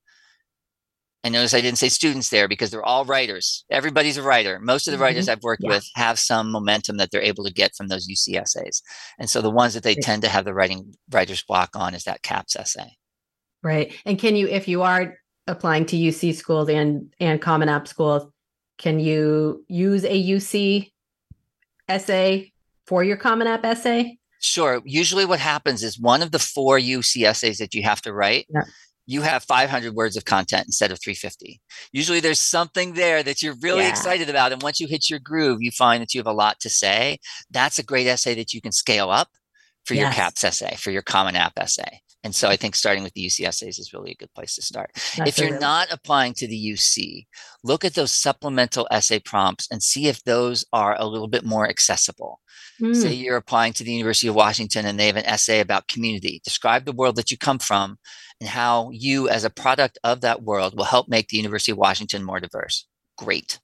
[1.23, 3.65] and notice I didn't say students there because they're all writers.
[3.69, 4.57] Everybody's a writer.
[4.59, 5.03] Most of the mm-hmm.
[5.03, 5.71] writers I've worked yeah.
[5.71, 8.81] with have some momentum that they're able to get from those UC essays.
[9.17, 10.01] And so the ones that they right.
[10.01, 12.95] tend to have the writing writer's block on is that CAPS essay.
[13.61, 13.93] Right.
[14.05, 18.25] And can you, if you are applying to UC schools and and Common App schools,
[18.77, 20.89] can you use a UC
[21.89, 22.53] essay
[22.89, 24.17] for your Common App essay?
[24.41, 24.81] Sure.
[24.83, 28.47] Usually what happens is one of the four UC essays that you have to write
[28.49, 28.63] yeah
[29.09, 31.59] you have 500 words of content instead of 350.
[31.91, 33.89] Usually there's something there that you're really yeah.
[33.89, 34.51] excited about.
[34.51, 37.17] And once you hit your groove, you find that you have a lot to say.
[37.49, 39.29] That's a great essay that you can scale up
[39.83, 40.03] for yes.
[40.03, 42.01] your CAPS essay, for your Common App essay.
[42.23, 44.61] And so I think starting with the UC essays is really a good place to
[44.61, 44.91] start.
[45.17, 47.25] That's if you're really- not applying to the UC,
[47.63, 51.67] look at those supplemental essay prompts and see if those are a little bit more
[51.67, 52.41] accessible.
[52.79, 52.95] Mm.
[52.95, 56.41] Say you're applying to the University of Washington and they have an essay about community.
[56.43, 57.97] Describe the world that you come from
[58.39, 61.77] and how you, as a product of that world, will help make the University of
[61.77, 62.87] Washington more diverse.
[63.17, 63.59] Great.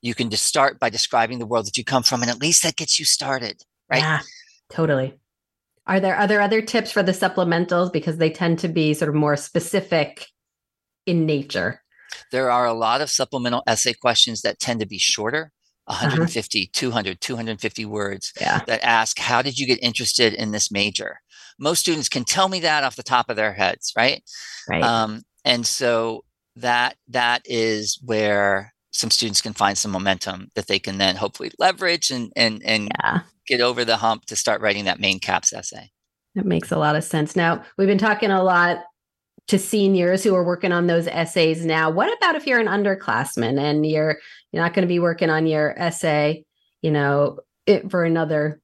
[0.00, 2.62] You can just start by describing the world that you come from, and at least
[2.62, 4.00] that gets you started, right?
[4.00, 4.20] Yeah,
[4.70, 5.14] totally.
[5.86, 9.14] Are there other other tips for the supplementals because they tend to be sort of
[9.14, 10.26] more specific
[11.04, 11.82] in nature?
[12.32, 15.52] There are a lot of supplemental essay questions that tend to be shorter.
[15.90, 16.70] 150 uh-huh.
[16.72, 18.60] 200 250 words yeah.
[18.66, 21.20] that ask how did you get interested in this major
[21.58, 24.22] most students can tell me that off the top of their heads right
[24.68, 26.24] right um, and so
[26.56, 31.50] that that is where some students can find some momentum that they can then hopefully
[31.58, 35.52] leverage and and and yeah get over the hump to start writing that main caps
[35.52, 35.90] essay.
[36.36, 37.34] That makes a lot of sense.
[37.34, 38.84] Now, we've been talking a lot
[39.48, 41.90] to seniors who are working on those essays now.
[41.90, 44.18] What about if you're an underclassman and you're
[44.52, 46.44] you're not going to be working on your essay,
[46.82, 48.60] you know, it, for another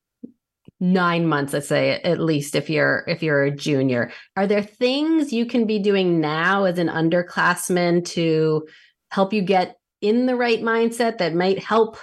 [0.78, 4.12] nine months let's say at least if you're if you're a junior.
[4.36, 8.66] Are there things you can be doing now as an underclassman to
[9.10, 11.96] help you get in the right mindset that might help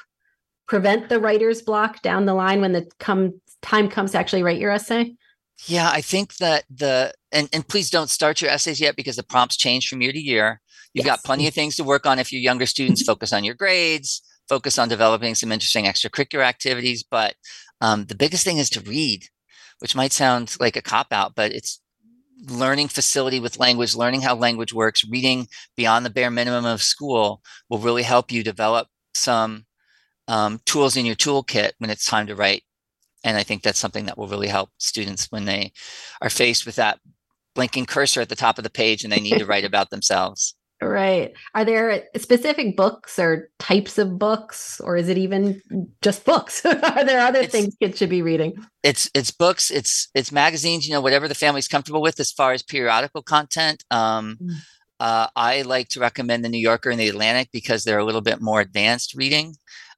[0.67, 4.59] prevent the writer's block down the line when the come time comes to actually write
[4.59, 5.13] your essay?
[5.67, 9.23] Yeah i think that the and, and please don't start your essays yet because the
[9.23, 10.61] prompts change from year to year
[10.93, 11.15] you've yes.
[11.15, 14.21] got plenty of things to work on if you're younger students focus on your grades
[14.49, 17.35] focus on developing some interesting extracurricular activities but
[17.83, 19.27] um, the biggest thing is to read,
[19.79, 21.81] which might sound like a cop out, but it's
[22.49, 27.41] learning facility with language, learning how language works, reading beyond the bare minimum of school
[27.69, 29.65] will really help you develop some
[30.29, 32.63] um, tools in your toolkit when it's time to write.
[33.25, 35.73] And I think that's something that will really help students when they
[36.21, 36.99] are faced with that
[37.53, 40.55] blinking cursor at the top of the page and they need to write about themselves.
[40.83, 41.33] Right.
[41.55, 45.61] Are there specific books or types of books, or is it even
[46.01, 46.65] just books?
[46.65, 48.53] Are there other it's, things kids should be reading?
[48.83, 52.51] It's it's books, it's it's magazines, you know, whatever the family's comfortable with as far
[52.51, 53.83] as periodical content.
[53.91, 54.55] Um, mm.
[54.99, 58.21] uh, I like to recommend the New Yorker and the Atlantic because they're a little
[58.21, 59.55] bit more advanced reading.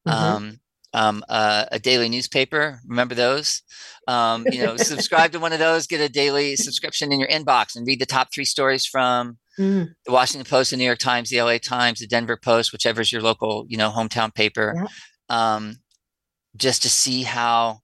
[0.08, 0.10] Mm-hmm.
[0.10, 0.60] Um,
[0.94, 2.80] um, uh, a daily newspaper.
[2.88, 3.64] Remember those?
[4.08, 7.76] Um, you know, subscribe to one of those, get a daily subscription in your inbox,
[7.76, 9.90] and read the top three stories from mm.
[10.06, 13.12] the Washington Post, the New York Times, the LA Times, the Denver Post, whichever is
[13.12, 14.74] your local, you know, hometown paper.
[14.76, 15.56] Yeah.
[15.56, 15.78] Um,
[16.56, 17.80] just to see how,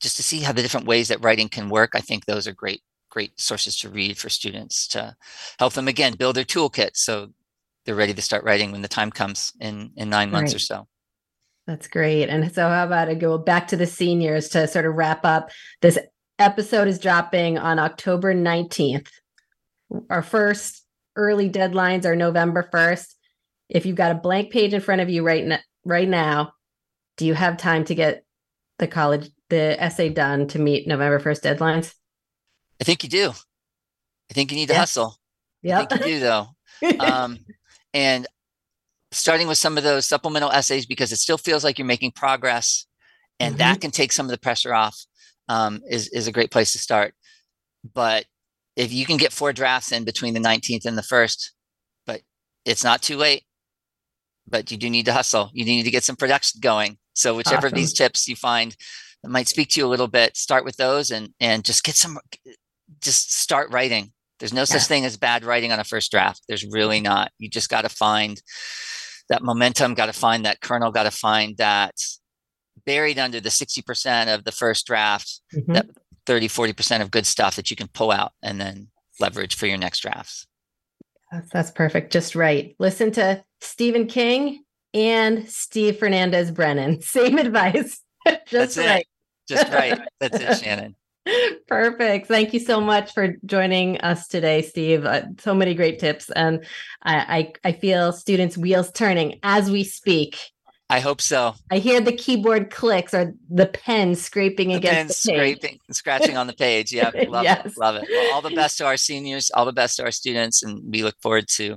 [0.00, 1.90] just to see how the different ways that writing can work.
[1.94, 5.16] I think those are great, great sources to read for students to
[5.58, 7.32] help them again build their toolkit so
[7.84, 10.56] they're ready to start writing when the time comes in in nine months right.
[10.56, 10.88] or so.
[11.66, 12.28] That's great.
[12.28, 15.50] And so, how about I go back to the seniors to sort of wrap up?
[15.82, 15.98] This
[16.38, 19.08] episode is dropping on October 19th.
[20.08, 20.84] Our first
[21.18, 23.14] early deadlines are November 1st.
[23.68, 26.52] If you've got a blank page in front of you right, right now,
[27.18, 28.24] do you have time to get
[28.78, 31.94] the college, the essay done to meet November 1st deadlines?
[32.80, 33.30] I think you do.
[34.30, 34.78] I think you need to yeah.
[34.78, 35.16] hustle.
[35.62, 35.80] Yeah.
[35.80, 36.46] I think you do, though.
[37.00, 37.38] um,
[37.92, 38.26] and
[39.10, 42.86] starting with some of those supplemental essays because it still feels like you're making progress
[43.40, 43.58] and mm-hmm.
[43.58, 44.96] that can take some of the pressure off
[45.48, 47.14] um, is, is a great place to start
[47.94, 48.24] but
[48.78, 51.50] if you can get four drafts in between the 19th and the 1st
[52.06, 52.20] but
[52.64, 53.44] it's not too late
[54.46, 57.66] but you do need to hustle you need to get some production going so whichever
[57.66, 57.68] awesome.
[57.68, 58.76] of these tips you find
[59.22, 61.96] that might speak to you a little bit start with those and and just get
[61.96, 62.18] some
[63.02, 64.64] just start writing there's no yeah.
[64.64, 67.82] such thing as bad writing on a first draft there's really not you just got
[67.82, 68.40] to find
[69.28, 71.94] that momentum, got to find that kernel, got to find that
[72.86, 75.74] buried under the 60% of the first draft, mm-hmm.
[75.74, 75.86] that
[76.28, 78.88] 30, 40% of good stuff that you can pull out and then
[79.18, 80.46] leverage for your next drafts.
[81.32, 82.12] That's, that's perfect.
[82.12, 82.76] Just right.
[82.78, 84.62] Listen to Stephen King
[84.92, 87.00] and Steve Fernandez Brennan.
[87.00, 88.02] Same advice.
[88.46, 89.00] Just that's right.
[89.00, 89.06] It.
[89.48, 89.98] Just right.
[90.20, 90.94] That's it, Shannon.
[91.66, 92.26] Perfect.
[92.26, 95.06] Thank you so much for joining us today, Steve.
[95.06, 96.66] Uh, so many great tips, and
[97.02, 100.36] I, I I feel students' wheels turning as we speak.
[100.90, 101.54] I hope so.
[101.70, 105.58] I hear the keyboard clicks or the pen scraping the against pen the page.
[105.58, 106.92] scraping, scratching on the page.
[106.92, 107.66] Yeah, love yes.
[107.66, 108.06] it, love it.
[108.10, 111.02] Well, all the best to our seniors, all the best to our students, and we
[111.02, 111.76] look forward to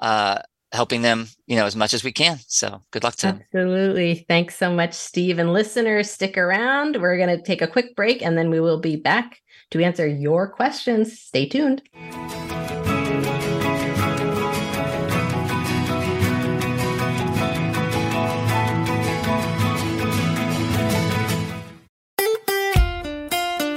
[0.00, 0.38] uh,
[0.72, 2.38] helping them, you know, as much as we can.
[2.48, 3.44] So good luck to Absolutely.
[3.52, 3.68] them.
[3.68, 4.26] Absolutely.
[4.28, 5.38] Thanks so much, Steve.
[5.38, 6.96] And listeners, stick around.
[7.00, 10.06] We're going to take a quick break and then we will be back to answer
[10.06, 11.20] your questions.
[11.20, 11.82] Stay tuned.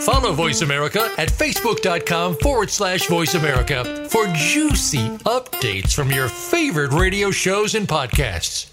[0.05, 6.91] Follow Voice America at facebook.com forward slash voice America for juicy updates from your favorite
[6.91, 8.69] radio shows and podcasts.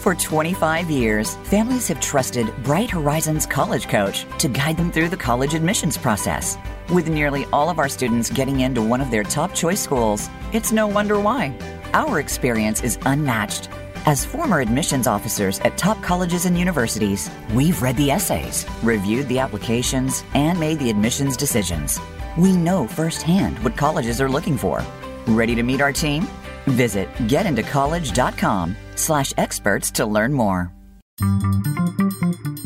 [0.00, 5.16] For 25 years, families have trusted Bright Horizons College Coach to guide them through the
[5.16, 6.58] college admissions process.
[6.92, 10.72] With nearly all of our students getting into one of their top choice schools, it's
[10.72, 11.56] no wonder why.
[11.92, 13.68] Our experience is unmatched
[14.06, 19.38] as former admissions officers at top colleges and universities, we've read the essays, reviewed the
[19.38, 22.00] applications, and made the admissions decisions.
[22.38, 24.84] We know firsthand what colleges are looking for.
[25.26, 26.28] Ready to meet our team?
[26.66, 30.72] Visit getintocollege.com slash experts to learn more.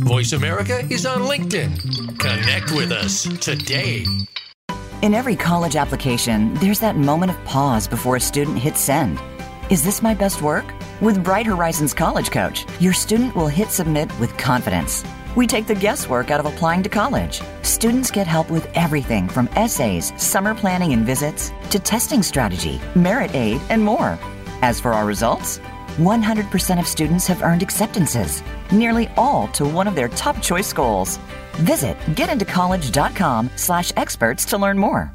[0.01, 2.19] Voice America is on LinkedIn.
[2.19, 4.05] Connect with us today.
[5.03, 9.21] In every college application, there's that moment of pause before a student hits send.
[9.71, 10.65] Is this my best work?
[11.01, 15.05] With Bright Horizons College Coach, your student will hit submit with confidence.
[15.37, 17.41] We take the guesswork out of applying to college.
[17.63, 23.33] Students get help with everything from essays, summer planning and visits, to testing strategy, merit
[23.33, 24.19] aid, and more.
[24.61, 25.59] As for our results,
[25.99, 31.19] 100% of students have earned acceptances, nearly all to one of their top choice schools.
[31.59, 35.13] Visit getintocollege.com slash experts to learn more.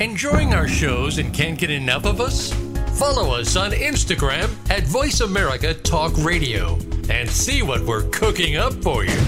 [0.00, 2.52] Enjoying our shows and can't get enough of us?
[2.98, 6.78] Follow us on Instagram at Voice America Talk Radio
[7.08, 9.18] and see what we're cooking up for you.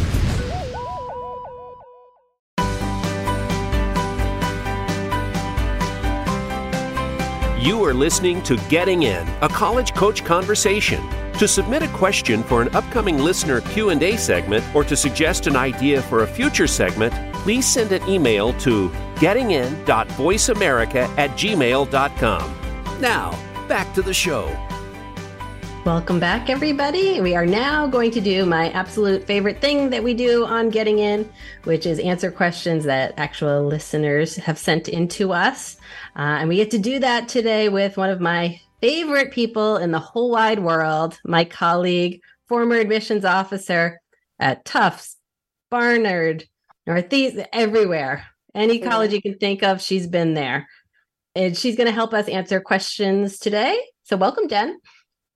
[7.58, 11.02] You are listening to Getting In, a college coach conversation.
[11.38, 16.02] To submit a question for an upcoming listener Q&A segment or to suggest an idea
[16.02, 22.54] for a future segment, please send an email to gettingin.voiceamerica at gmail.com.
[23.00, 24.54] Now, back to the show.
[25.84, 27.20] Welcome back, everybody.
[27.20, 30.98] We are now going to do my absolute favorite thing that we do on Getting
[30.98, 31.26] In,
[31.64, 35.78] which is answer questions that actual listeners have sent in to us.
[36.14, 39.90] Uh, and we get to do that today with one of my favorite people in
[39.90, 44.00] the whole wide world, my colleague, former admissions officer
[44.38, 45.16] at Tufts,
[45.70, 46.44] Barnard,
[46.88, 48.24] Northeast, everywhere.
[48.54, 50.66] Any college you can think of, she's been there.
[51.34, 53.78] And she's going to help us answer questions today.
[54.04, 54.80] So, welcome, Jen.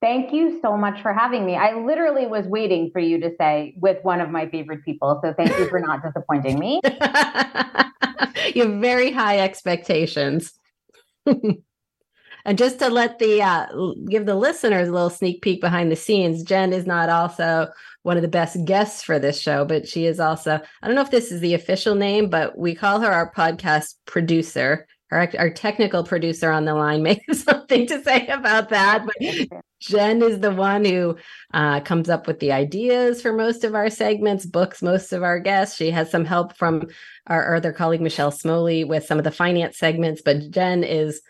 [0.00, 1.54] Thank you so much for having me.
[1.54, 5.20] I literally was waiting for you to say with one of my favorite people.
[5.22, 6.80] So, thank you for not disappointing me.
[8.54, 10.54] you have very high expectations.
[11.26, 13.66] and just to let the uh,
[14.08, 17.68] give the listeners a little sneak peek behind the scenes, Jen is not also
[18.02, 21.02] one of the best guests for this show, but she is also I don't know
[21.02, 24.86] if this is the official name, but we call her our podcast producer.
[25.10, 29.04] Our, our technical producer on the line may have something to say about that.
[29.04, 31.18] But Jen is the one who
[31.52, 35.38] uh, comes up with the ideas for most of our segments, books most of our
[35.38, 35.76] guests.
[35.76, 36.88] She has some help from
[37.26, 40.22] our, our other colleague, Michelle Smoley, with some of the finance segments.
[40.24, 41.20] But Jen is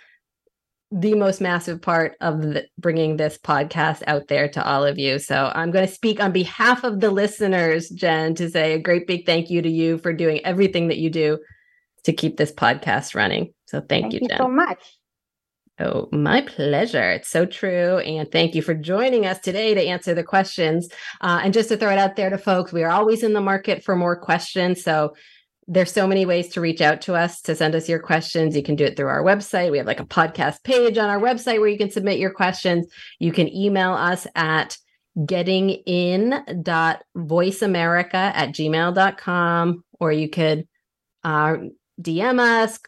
[0.92, 5.18] the most massive part of the, bringing this podcast out there to all of you.
[5.18, 9.06] So I'm going to speak on behalf of the listeners, Jen, to say a great
[9.06, 11.38] big thank you to you for doing everything that you do
[12.04, 13.54] to keep this podcast running.
[13.64, 14.38] So thank, thank you, you Jen.
[14.38, 14.98] so much.
[15.80, 17.10] Oh, my pleasure.
[17.10, 17.98] It's so true.
[17.98, 20.88] And thank you for joining us today to answer the questions.
[21.22, 23.40] Uh, and just to throw it out there to folks, we are always in the
[23.40, 24.82] market for more questions.
[24.84, 25.14] So
[25.68, 28.56] there's so many ways to reach out to us to send us your questions.
[28.56, 29.70] You can do it through our website.
[29.70, 32.86] We have like a podcast page on our website where you can submit your questions.
[33.18, 34.76] You can email us at
[35.16, 40.66] gettingin.voiceamerica at gmail.com, or you could
[41.22, 41.56] uh,
[42.00, 42.80] DM us,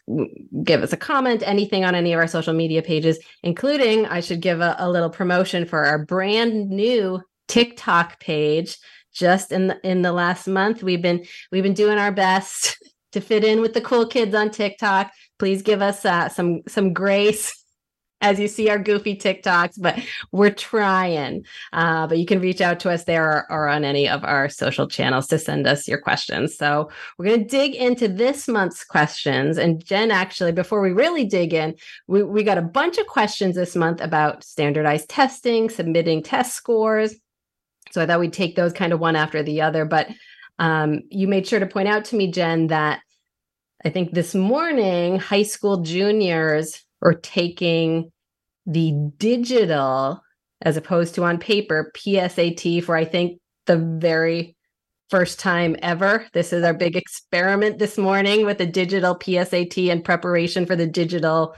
[0.63, 4.41] give us a comment, anything on any of our social media pages, including I should
[4.41, 8.77] give a, a little promotion for our brand new TikTok page
[9.15, 12.77] just in the, in the last month we've been we've been doing our best
[13.13, 15.11] to fit in with the cool kids on TikTok.
[15.39, 17.61] Please give us uh, some some grace
[18.21, 19.99] as you see our goofy TikToks, but
[20.31, 21.45] we're trying.
[21.73, 24.49] Uh, but you can reach out to us there or, or, on any of our
[24.49, 26.57] social channels to send us your questions.
[26.57, 29.57] So we're going to dig into this month's questions.
[29.57, 31.75] And Jen, actually, before we really dig in,
[32.07, 37.15] we, we got a bunch of questions this month about standardized testing, submitting test scores.
[37.95, 39.85] So I thought we'd take those kind of one after the other.
[39.85, 40.09] But
[40.59, 42.99] um, you made sure to point out to me, Jen, that
[43.85, 48.11] I think this morning high school juniors are taking
[48.65, 50.21] the digital
[50.61, 54.57] as opposed to on paper PSAT for I think the very
[55.09, 56.27] first time ever.
[56.33, 60.87] This is our big experiment this morning with the digital PSAT in preparation for the
[60.87, 61.55] digital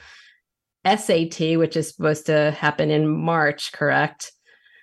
[0.86, 4.34] SAT, which is supposed to happen in March, correct?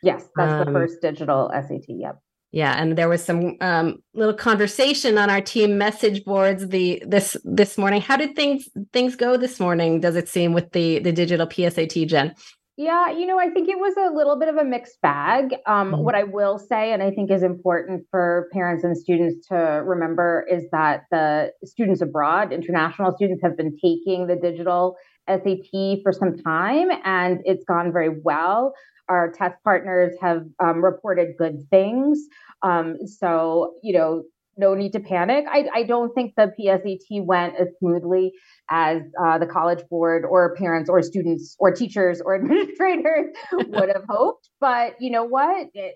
[0.05, 1.85] Yes, that's um, the first digital SAT.
[1.89, 2.21] Yep.
[2.53, 7.37] Yeah, and there was some um, little conversation on our team message boards the this
[7.43, 8.01] this morning.
[8.01, 10.01] How did things things go this morning?
[10.01, 12.35] Does it seem with the the digital PSAT, Jen?
[12.77, 15.55] Yeah, you know, I think it was a little bit of a mixed bag.
[15.67, 16.03] Um, mm-hmm.
[16.03, 20.45] What I will say, and I think is important for parents and students to remember,
[20.51, 24.97] is that the students abroad, international students, have been taking the digital
[25.29, 28.75] SAT for some time, and it's gone very well.
[29.09, 32.19] Our test partners have um, reported good things.
[32.63, 34.25] Um, so, you know,
[34.57, 35.45] no need to panic.
[35.51, 38.33] I, I, don't think the PSAT went as smoothly
[38.71, 44.05] as uh, the College Board or parents or students or teachers or administrators would have
[44.09, 44.49] hoped.
[44.61, 45.69] But you know what?
[45.75, 45.95] It,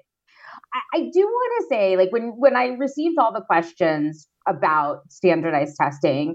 [0.74, 5.02] I, I do want to say, like when when I received all the questions about
[5.10, 6.34] standardized testing,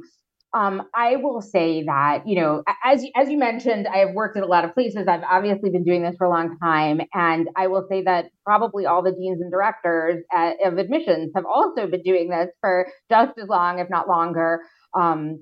[0.54, 4.44] um, I will say that you know, as as you mentioned, I have worked at
[4.44, 5.08] a lot of places.
[5.08, 8.86] I've obviously been doing this for a long time, and I will say that probably
[8.86, 13.38] all the deans and directors at, of admissions have also been doing this for just
[13.42, 14.62] as long, if not longer.
[14.96, 15.40] Um,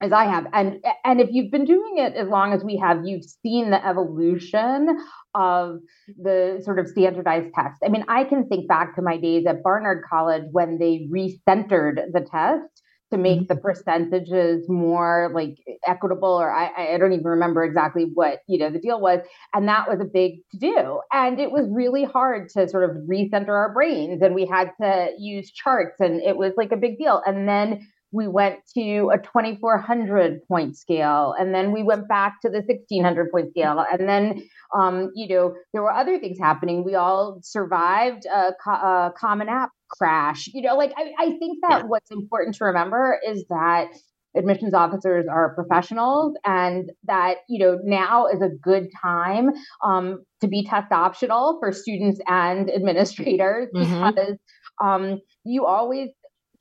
[0.00, 0.46] as I have.
[0.52, 3.84] And and if you've been doing it as long as we have, you've seen the
[3.84, 4.96] evolution
[5.34, 5.78] of
[6.16, 7.80] the sort of standardized test.
[7.84, 12.12] I mean, I can think back to my days at Barnard College when they recentered
[12.12, 13.54] the test to make mm-hmm.
[13.54, 18.70] the percentages more like equitable or I, I don't even remember exactly what you know
[18.70, 19.20] the deal was
[19.54, 21.00] and that was a big to do.
[21.12, 25.10] And it was really hard to sort of recenter our brains and we had to
[25.18, 27.22] use charts and it was like a big deal.
[27.26, 32.48] And then we went to a 2400 point scale and then we went back to
[32.48, 34.42] the 1600 point scale and then
[34.74, 36.84] um, you know there were other things happening.
[36.84, 41.58] We all survived a, co- a common app crash you know like I, I think
[41.68, 41.82] that yeah.
[41.82, 43.88] what's important to remember is that
[44.36, 49.50] admissions officers are professionals and that you know now is a good time
[49.84, 54.08] um, to be test optional for students and administrators mm-hmm.
[54.08, 54.36] because
[54.82, 56.10] um, you always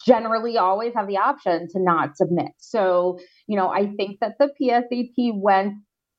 [0.05, 2.51] generally always have the option to not submit.
[2.57, 5.73] So, you know, I think that the PSAT went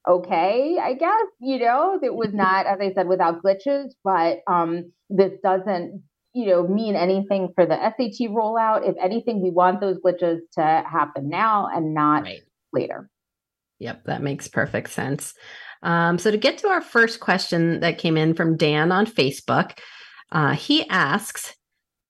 [0.09, 4.93] okay, I guess, you know, it was not, as I said, without glitches, but um,
[5.11, 6.03] this doesn't,
[6.39, 8.89] you know, mean anything for the SAT rollout.
[8.89, 12.43] If anything, we want those glitches to happen now and not right.
[12.73, 13.09] later.
[13.81, 15.35] Yep, that makes perfect sense.
[15.83, 19.79] Um, so, to get to our first question that came in from Dan on Facebook,
[20.33, 21.55] uh, he asks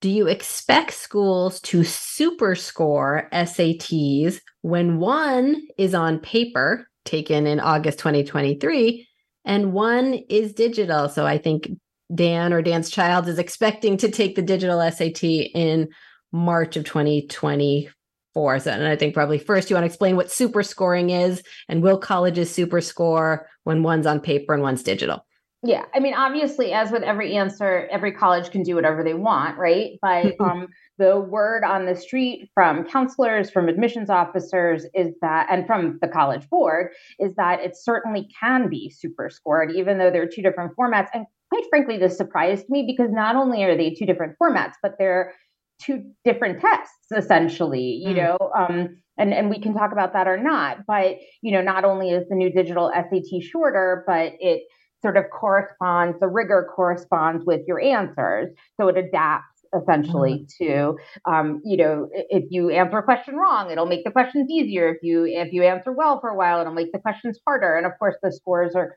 [0.00, 7.58] do you expect schools to super score SATs when one is on paper, taken in
[7.58, 9.08] August 2023,
[9.44, 11.08] and one is digital?
[11.08, 11.68] So I think
[12.14, 15.88] Dan or Dan's child is expecting to take the digital SAT in
[16.32, 18.58] March of 2024.
[18.60, 21.82] So, and I think probably first you want to explain what super scoring is and
[21.82, 25.24] will colleges super score when one's on paper and one's digital?
[25.64, 29.58] Yeah, I mean, obviously, as with every answer, every college can do whatever they want,
[29.58, 29.98] right?
[30.00, 30.44] But mm-hmm.
[30.44, 35.98] um, the word on the street from counselors, from admissions officers, is that, and from
[36.00, 40.30] the college board, is that it certainly can be super scored, even though there are
[40.32, 41.08] two different formats.
[41.12, 44.96] And quite frankly, this surprised me because not only are they two different formats, but
[44.98, 45.34] they're
[45.80, 48.02] two different tests essentially.
[48.04, 48.16] You mm.
[48.16, 50.86] know, um, and and we can talk about that or not.
[50.86, 54.62] But you know, not only is the new digital SAT shorter, but it
[55.02, 58.48] sort of corresponds, the rigor corresponds with your answers.
[58.80, 60.64] So it adapts essentially mm-hmm.
[60.64, 60.96] to
[61.30, 65.02] um, you know if you answer a question wrong it'll make the questions easier if
[65.02, 67.92] you if you answer well for a while it'll make the questions harder and of
[67.98, 68.94] course the scores are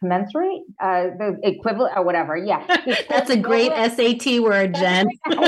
[0.00, 2.64] commensurate uh, the equivalent or whatever yeah
[3.08, 5.38] that's a great sat word jen but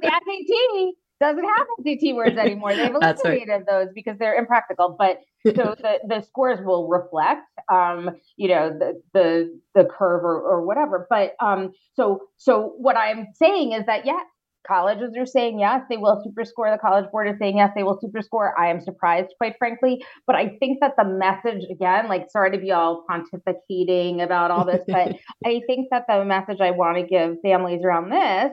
[0.00, 0.92] the sat
[1.22, 2.74] doesn't have SAT words anymore.
[2.74, 3.66] They've eliminated right.
[3.66, 4.96] those because they're impractical.
[4.98, 7.42] But so the, the scores will reflect,
[7.72, 11.06] um, you know, the the the curve or, or whatever.
[11.08, 14.24] But um, so so what I'm saying is that yes,
[14.66, 16.72] colleges are saying yes, they will superscore.
[16.72, 18.52] The college board is saying yes, they will superscore.
[18.58, 20.04] I am surprised, quite frankly.
[20.26, 24.64] But I think that the message, again, like sorry to be all pontificating about all
[24.64, 28.52] this, but I think that the message I want to give families around this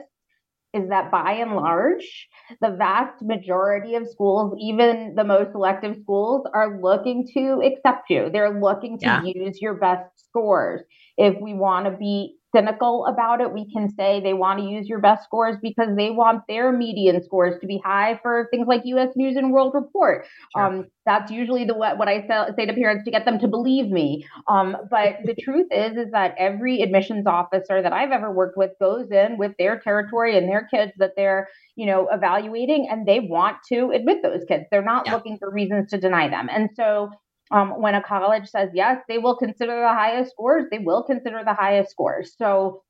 [0.72, 2.28] is that by and large,
[2.60, 8.30] the vast majority of schools, even the most selective schools, are looking to accept you.
[8.32, 9.22] They're looking to yeah.
[9.24, 10.82] use your best scores.
[11.16, 14.88] If we want to be cynical about it, we can say they want to use
[14.88, 18.82] your best scores because they want their median scores to be high for things like
[18.84, 19.10] U.S.
[19.16, 20.26] News and World Report.
[20.56, 20.66] Sure.
[20.66, 22.26] Um, that's usually the what, what I
[22.56, 24.26] say to parents to get them to believe me.
[24.48, 28.72] Um, but the truth is, is that every admissions officer that I've ever worked with
[28.80, 33.20] goes in with their territory and their kids that they're you know evaluating, and they
[33.20, 34.64] want to admit those kids.
[34.70, 35.14] They're not yeah.
[35.14, 37.10] looking for reasons to deny them, and so
[37.50, 40.64] um, when a college says yes, they will consider the highest scores.
[40.70, 42.34] They will consider the highest scores.
[42.36, 42.82] So,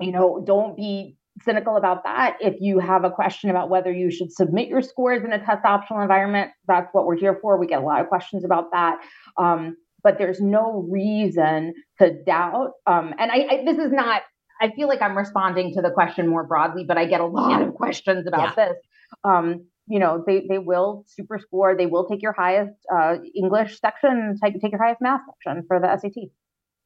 [0.00, 2.38] you know, don't be cynical about that.
[2.40, 5.64] If you have a question about whether you should submit your scores in a test
[5.64, 7.58] optional environment, that's what we're here for.
[7.58, 8.98] We get a lot of questions about that.
[9.36, 12.72] Um, but there's no reason to doubt.
[12.86, 14.22] Um, and I, I, this is not,
[14.60, 17.60] I feel like I'm responding to the question more broadly, but I get a lot
[17.60, 18.66] of questions about yeah.
[18.66, 18.76] this.
[19.24, 23.78] Um, you know they they will super score they will take your highest uh, english
[23.80, 26.12] section take, take your highest math section for the sat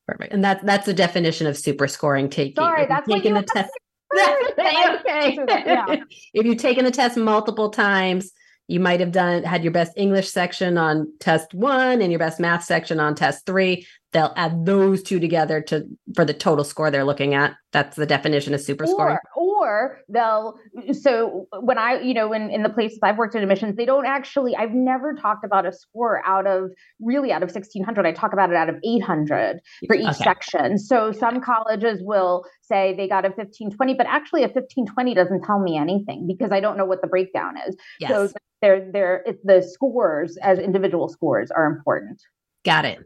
[0.06, 3.70] perfect and that's that's the definition of super scoring taking sorry that's taking the test
[4.12, 5.38] okay.
[5.48, 5.86] yeah.
[6.34, 8.32] if you've taken the test multiple times
[8.66, 12.40] you might have done had your best english section on test one and your best
[12.40, 16.90] math section on test three they'll add those two together to for the total score
[16.90, 17.54] they're looking at.
[17.72, 19.18] That's the definition of super or, scoring
[19.60, 20.58] or they'll
[20.92, 24.06] so when i you know in, in the places i've worked in admissions they don't
[24.06, 28.32] actually i've never talked about a score out of really out of 1600 i talk
[28.32, 30.24] about it out of 800 for each okay.
[30.24, 30.78] section.
[30.78, 35.60] So some colleges will say they got a 1520 but actually a 1520 doesn't tell
[35.60, 37.76] me anything because i don't know what the breakdown is.
[38.00, 38.10] Yes.
[38.10, 38.28] so
[38.62, 42.22] they're they're it's the scores as individual scores are important.
[42.64, 42.98] Got it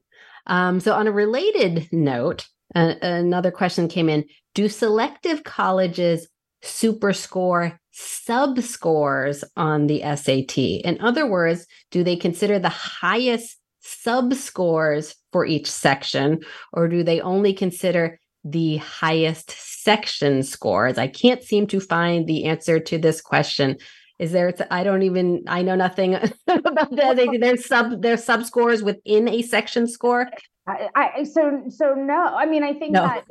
[0.46, 4.24] um, so on a related note another question came in
[4.54, 6.28] Do selective colleges
[6.62, 10.58] superscore subscores on the SAT?
[10.58, 16.40] In other words, do they consider the highest subscores for each section,
[16.72, 20.98] or do they only consider the highest section scores?
[20.98, 23.76] I can't seem to find the answer to this question.
[24.24, 24.54] Is there?
[24.70, 25.44] I don't even.
[25.46, 26.14] I know nothing
[26.48, 27.36] about that.
[27.38, 28.00] There's sub.
[28.00, 30.30] There's sub scores within a section score.
[30.66, 32.14] I, I, so so no.
[32.14, 33.02] I mean, I think no.
[33.02, 33.24] that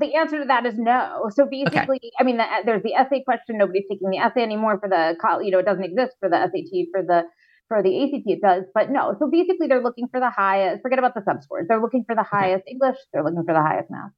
[0.00, 1.28] the answer to that is no.
[1.34, 2.10] So basically, okay.
[2.18, 3.58] I mean, the, there's the essay question.
[3.58, 5.14] Nobody's taking the essay anymore for the
[5.44, 7.24] you know it doesn't exist for the SAT for the
[7.68, 9.14] for the ACT it does, but no.
[9.18, 10.80] So basically, they're looking for the highest.
[10.80, 11.66] Forget about the sub scores.
[11.68, 12.72] They're looking for the highest okay.
[12.72, 12.96] English.
[13.12, 14.12] They're looking for the highest math.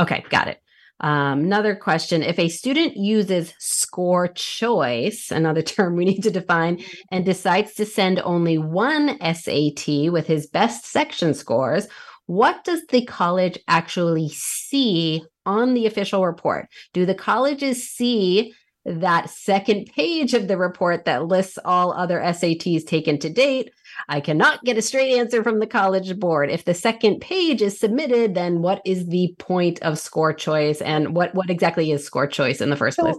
[0.00, 0.60] Okay, got it.
[1.00, 6.76] Um, another question If a student uses score choice, another term we need to define,
[6.76, 6.96] mm-hmm.
[7.10, 11.88] and decides to send only one SAT with his best section scores,
[12.26, 16.68] what does the college actually see on the official report?
[16.92, 18.54] Do the colleges see
[18.84, 23.70] that second page of the report that lists all other SATs taken to date?
[24.08, 26.50] I cannot get a straight answer from the college board.
[26.50, 31.14] If the second page is submitted, then what is the point of score choice and
[31.14, 33.16] what what exactly is score choice in the first so, place?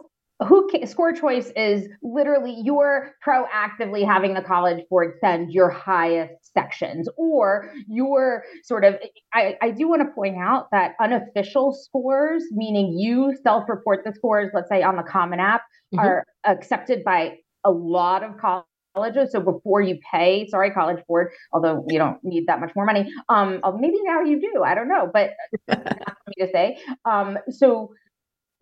[0.48, 6.54] Who can, score choice is literally you're proactively having the college board send your highest
[6.54, 8.96] sections or your sort of
[9.34, 14.50] I, I do want to point out that unofficial scores meaning you self-report the scores
[14.54, 15.62] let's say on the common app
[15.94, 16.00] mm-hmm.
[16.00, 19.32] are accepted by a lot of colleges colleges.
[19.32, 23.12] So before you pay, sorry, College Board, although you don't need that much more money.
[23.30, 24.64] Um, maybe now you do.
[24.64, 25.32] I don't know, but
[25.68, 26.78] not for me to say.
[27.06, 27.94] Um, so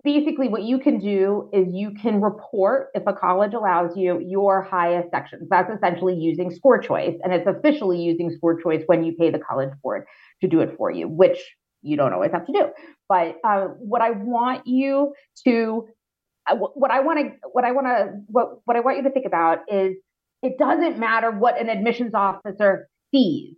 [0.04, 4.62] basically, what you can do is you can report if a college allows you your
[4.62, 5.48] highest sections.
[5.50, 9.40] That's essentially using score choice, and it's officially using score choice when you pay the
[9.40, 10.06] College Board
[10.42, 11.40] to do it for you, which
[11.82, 12.68] you don't always have to do.
[13.08, 15.14] But uh, what I want you
[15.46, 15.88] to
[16.48, 19.26] what I want to what I want to what what I want you to think
[19.26, 19.96] about is
[20.42, 23.56] it doesn't matter what an admissions officer sees.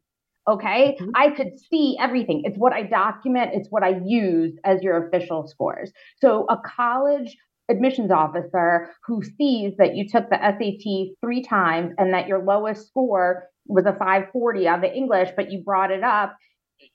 [0.51, 0.97] Okay.
[0.99, 1.11] Mm-hmm.
[1.15, 2.41] I could see everything.
[2.43, 5.91] It's what I document, it's what I use as your official scores.
[6.21, 7.37] So a college
[7.69, 12.87] admissions officer who sees that you took the SAT three times and that your lowest
[12.87, 16.35] score was a 540 on the English, but you brought it up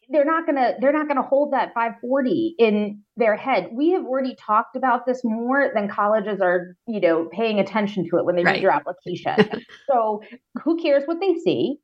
[0.08, 3.90] they're not going to they're not going to hold that 540 in their head we
[3.90, 8.24] have already talked about this more than colleges are you know paying attention to it
[8.24, 8.54] when they right.
[8.54, 9.36] read your application
[9.90, 10.22] so
[10.62, 11.76] who cares what they see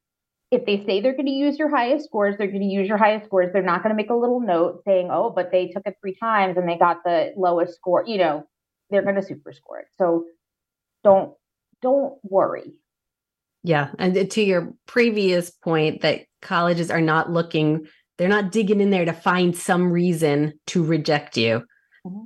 [0.52, 2.98] if they say they're going to use your highest scores they're going to use your
[2.98, 5.86] highest scores they're not going to make a little note saying oh but they took
[5.86, 8.46] it three times and they got the lowest score you know
[8.90, 10.24] they're going to super score it so
[11.02, 11.32] don't
[11.80, 12.74] don't worry
[13.64, 17.86] yeah and to your previous point that colleges are not looking
[18.18, 21.64] they're not digging in there to find some reason to reject you.
[22.06, 22.24] Mm-hmm.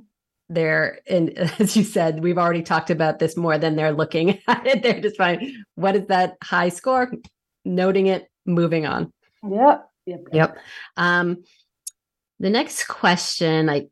[0.49, 4.67] They're, and as you said, we've already talked about this more than they're looking at
[4.67, 4.83] it.
[4.83, 7.11] They're just finding what is that high score,
[7.75, 9.11] noting it, moving on.
[9.47, 9.89] Yep.
[10.05, 10.27] Yep.
[10.31, 10.57] Yep.
[10.95, 11.43] Um,
[12.39, 13.87] the next question, I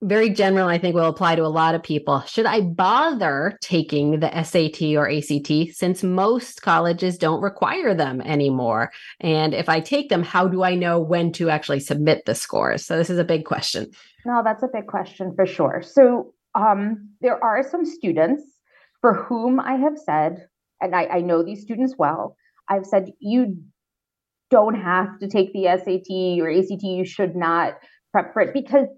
[0.00, 2.20] very general, I think will apply to a lot of people.
[2.20, 8.92] Should I bother taking the SAT or ACT since most colleges don't require them anymore?
[9.20, 12.86] And if I take them, how do I know when to actually submit the scores?
[12.86, 13.90] So this is a big question.
[14.24, 15.82] No, that's a big question for sure.
[15.84, 18.44] So um, there are some students
[19.00, 20.46] for whom I have said,
[20.80, 22.36] and I, I know these students well,
[22.68, 23.56] I've said you
[24.50, 26.82] don't have to take the SAT or ACT.
[26.82, 27.74] You should not
[28.12, 28.88] prep for it because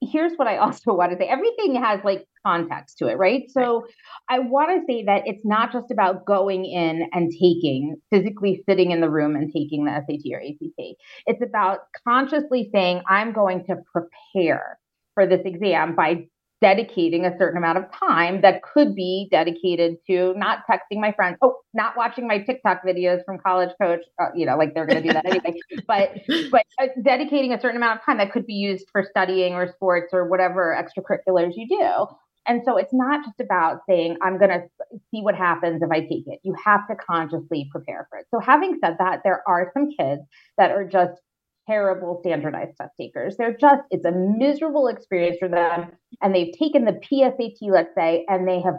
[0.00, 3.44] here's what I also want to say everything has like context to it, right?
[3.48, 3.90] So right.
[4.28, 8.90] I want to say that it's not just about going in and taking, physically sitting
[8.90, 10.96] in the room and taking the SAT or ACT.
[11.26, 14.78] It's about consciously saying, I'm going to prepare
[15.14, 16.26] for this exam by
[16.64, 21.36] dedicating a certain amount of time that could be dedicated to not texting my friends,
[21.42, 25.02] oh, not watching my TikTok videos from College Coach, uh, you know, like they're going
[25.02, 28.46] to do that anyway, but but uh, dedicating a certain amount of time that could
[28.46, 32.06] be used for studying or sports or whatever extracurriculars you do.
[32.46, 34.62] And so it's not just about saying, I'm going to
[35.10, 36.40] see what happens if I take it.
[36.44, 38.26] You have to consciously prepare for it.
[38.30, 40.22] So, having said that, there are some kids
[40.56, 41.20] that are just
[41.66, 43.36] terrible standardized test takers.
[43.36, 45.92] They're just, it's a miserable experience for them.
[46.22, 48.76] And they've taken the PSAT, let's say, and they have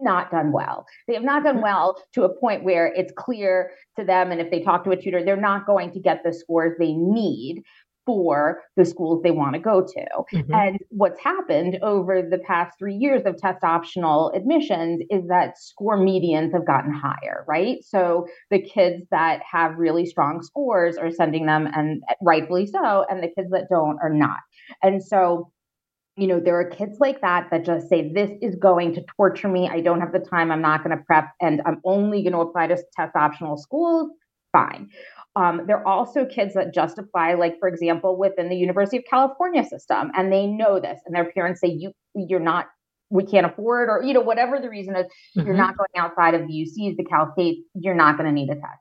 [0.00, 0.86] not done well.
[1.06, 1.64] They have not done mm-hmm.
[1.64, 4.32] well to a point where it's clear to them.
[4.32, 6.92] And if they talk to a tutor, they're not going to get the scores they
[6.92, 7.62] need
[8.10, 10.36] for the schools they want to go to.
[10.36, 10.52] Mm-hmm.
[10.52, 15.96] And what's happened over the past three years of test optional admissions is that score
[15.96, 17.78] medians have gotten higher, right?
[17.84, 23.22] So the kids that have really strong scores are sending them, and rightfully so, and
[23.22, 24.40] the kids that don't are not.
[24.82, 25.52] And so
[26.16, 29.48] you know, there are kids like that that just say, This is going to torture
[29.48, 29.70] me.
[29.72, 30.50] I don't have the time.
[30.50, 34.10] I'm not going to prep, and I'm only going to apply to test optional schools.
[34.52, 34.90] Fine.
[35.40, 39.04] Um, there are also kids that just apply, like for example, within the University of
[39.08, 42.66] California system, and they know this, and their parents say, "You, you're not,
[43.08, 45.46] we can't afford," or you know, whatever the reason is, mm-hmm.
[45.46, 48.50] you're not going outside of the UCs, the Cal States, you're not going to need
[48.50, 48.80] a test.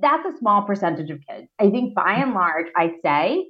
[0.00, 1.48] That's a small percentage of kids.
[1.58, 3.46] I think by and large, I say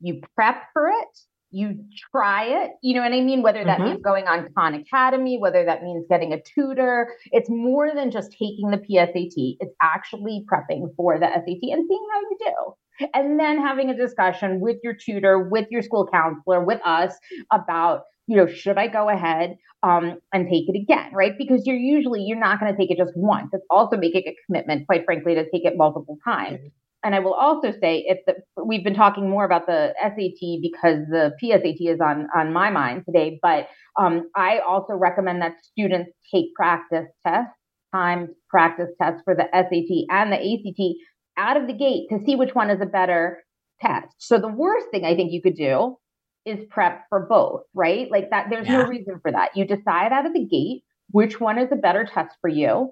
[0.00, 1.18] you prep for it,
[1.56, 1.78] you
[2.10, 2.72] try it.
[2.82, 3.40] You know what I mean?
[3.40, 3.88] Whether that mm-hmm.
[3.88, 7.14] means going on Khan Academy, whether that means getting a tutor.
[7.32, 9.56] It's more than just taking the PSAT.
[9.60, 13.08] It's actually prepping for the SAT and seeing how you do.
[13.14, 17.14] And then having a discussion with your tutor, with your school counselor, with us
[17.50, 21.32] about, you know, should I go ahead um, and take it again, right?
[21.38, 23.48] Because you're usually you're not going to take it just once.
[23.52, 26.60] It's also making a commitment, quite frankly, to take it multiple times.
[27.06, 28.34] And I will also say, if the,
[28.64, 33.04] we've been talking more about the SAT because the PSAT is on on my mind
[33.06, 37.52] today, but um, I also recommend that students take practice tests,
[37.94, 40.96] timed practice tests for the SAT and the ACT
[41.36, 43.40] out of the gate to see which one is a better
[43.80, 44.08] test.
[44.18, 45.96] So the worst thing I think you could do
[46.44, 48.10] is prep for both, right?
[48.10, 48.48] Like that.
[48.50, 48.82] There's yeah.
[48.82, 49.50] no reason for that.
[49.54, 50.82] You decide out of the gate
[51.12, 52.90] which one is a better test for you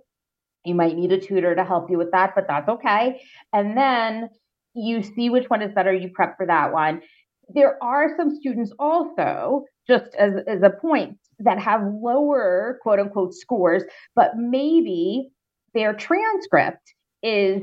[0.65, 3.21] you might need a tutor to help you with that, but that's okay.
[3.53, 4.29] And then
[4.75, 7.03] you see which one is better, you prep for that one.
[7.49, 13.35] There are some students also, just as, as a point, that have lower quote unquote
[13.35, 13.83] scores,
[14.15, 15.31] but maybe
[15.75, 17.63] their transcript is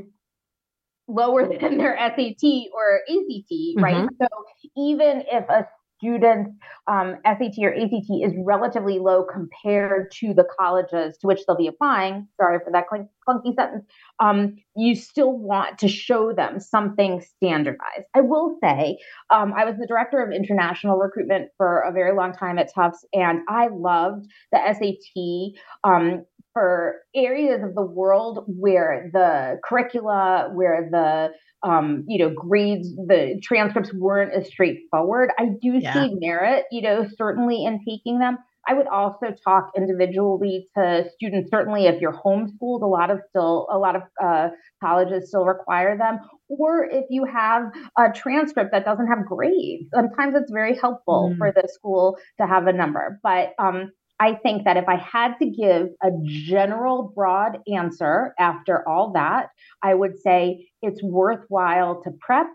[1.08, 3.96] lower than their SAT or ACT, right?
[3.96, 4.14] Mm-hmm.
[4.20, 4.28] So
[4.76, 5.66] even if a
[6.02, 6.50] students'
[6.88, 11.68] um, SAT or ACT is relatively low compared to the colleges to which they'll be
[11.68, 12.26] applying.
[12.40, 13.84] Sorry for that clunky sentence.
[14.18, 18.06] Um, you still want to show them something standardized.
[18.14, 18.98] I will say,
[19.30, 23.04] um, I was the director of international recruitment for a very long time at Tufts,
[23.12, 30.88] and I loved the SAT um, for areas of the world where the curricula, where
[30.90, 31.30] the
[31.64, 35.30] um, you know, grades, the transcripts weren't as straightforward.
[35.38, 35.94] I do yeah.
[35.94, 38.38] see merit, you know, certainly in taking them.
[38.66, 41.50] I would also talk individually to students.
[41.50, 44.50] Certainly, if you're homeschooled, a lot of still a lot of uh,
[44.82, 46.20] colleges still require them.
[46.48, 51.38] Or if you have a transcript that doesn't have grades, sometimes it's very helpful mm.
[51.38, 53.18] for the school to have a number.
[53.24, 53.90] But um,
[54.22, 59.48] I think that if I had to give a general broad answer after all that,
[59.82, 62.46] I would say it's worthwhile to prep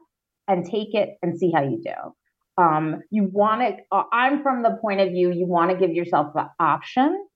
[0.48, 2.64] and take it and see how you do.
[2.64, 5.94] Um, you want to, uh, I'm from the point of view, you want to give
[5.94, 7.28] yourself the option.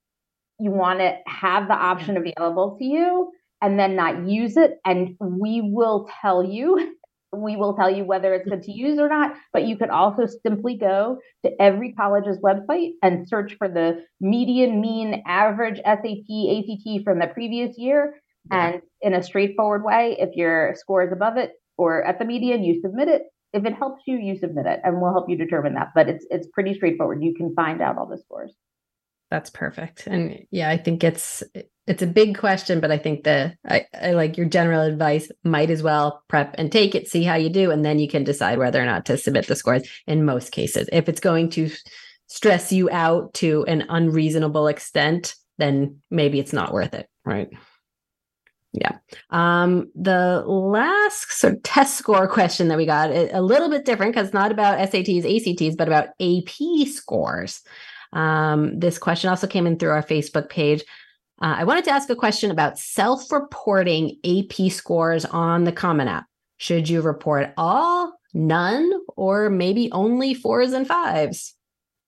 [0.59, 4.79] You want to have the option available to you and then not use it.
[4.85, 6.95] And we will tell you
[7.33, 10.25] we will tell you whether it's good to use or not, but you could also
[10.43, 17.03] simply go to every college's website and search for the median, mean, average SAT, ACT
[17.03, 18.15] from the previous year.
[18.51, 18.67] Yeah.
[18.67, 22.63] And in a straightforward way, if your score is above it or at the median,
[22.63, 23.23] you submit it.
[23.53, 25.89] If it helps you, you submit it, and we'll help you determine that.
[25.93, 27.21] But it's it's pretty straightforward.
[27.21, 28.53] You can find out all the scores.
[29.31, 30.07] That's perfect.
[30.07, 31.41] And yeah, I think it's
[31.87, 35.69] it's a big question, but I think the I, I, like your general advice might
[35.69, 38.59] as well prep and take it, see how you do, and then you can decide
[38.59, 40.89] whether or not to submit the scores in most cases.
[40.91, 41.71] If it's going to
[42.27, 47.07] stress you out to an unreasonable extent, then maybe it's not worth it.
[47.25, 47.49] Right.
[48.73, 48.97] Yeah.
[49.29, 54.13] Um, the last sort of test score question that we got a little bit different
[54.13, 57.61] because not about SATs, ACTs, but about AP scores.
[58.13, 60.83] Um, this question also came in through our Facebook page.
[61.41, 66.07] Uh, I wanted to ask a question about self reporting AP scores on the Common
[66.07, 66.25] App.
[66.57, 71.55] Should you report all, none, or maybe only fours and fives?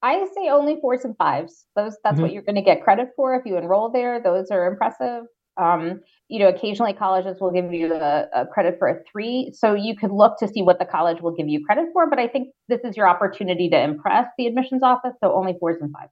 [0.04, 1.66] I say only fours and fives.
[1.76, 2.22] Those that's mm-hmm.
[2.24, 4.22] what you're going to get credit for if you enroll there.
[4.22, 5.24] Those are impressive.
[5.58, 6.02] Um,
[6.34, 9.96] you know, occasionally colleges will give you a, a, credit for a three, so you
[9.96, 12.10] could look to see what the college will give you credit for.
[12.10, 15.14] But I think this is your opportunity to impress the admissions office.
[15.24, 16.12] So only fours and fives.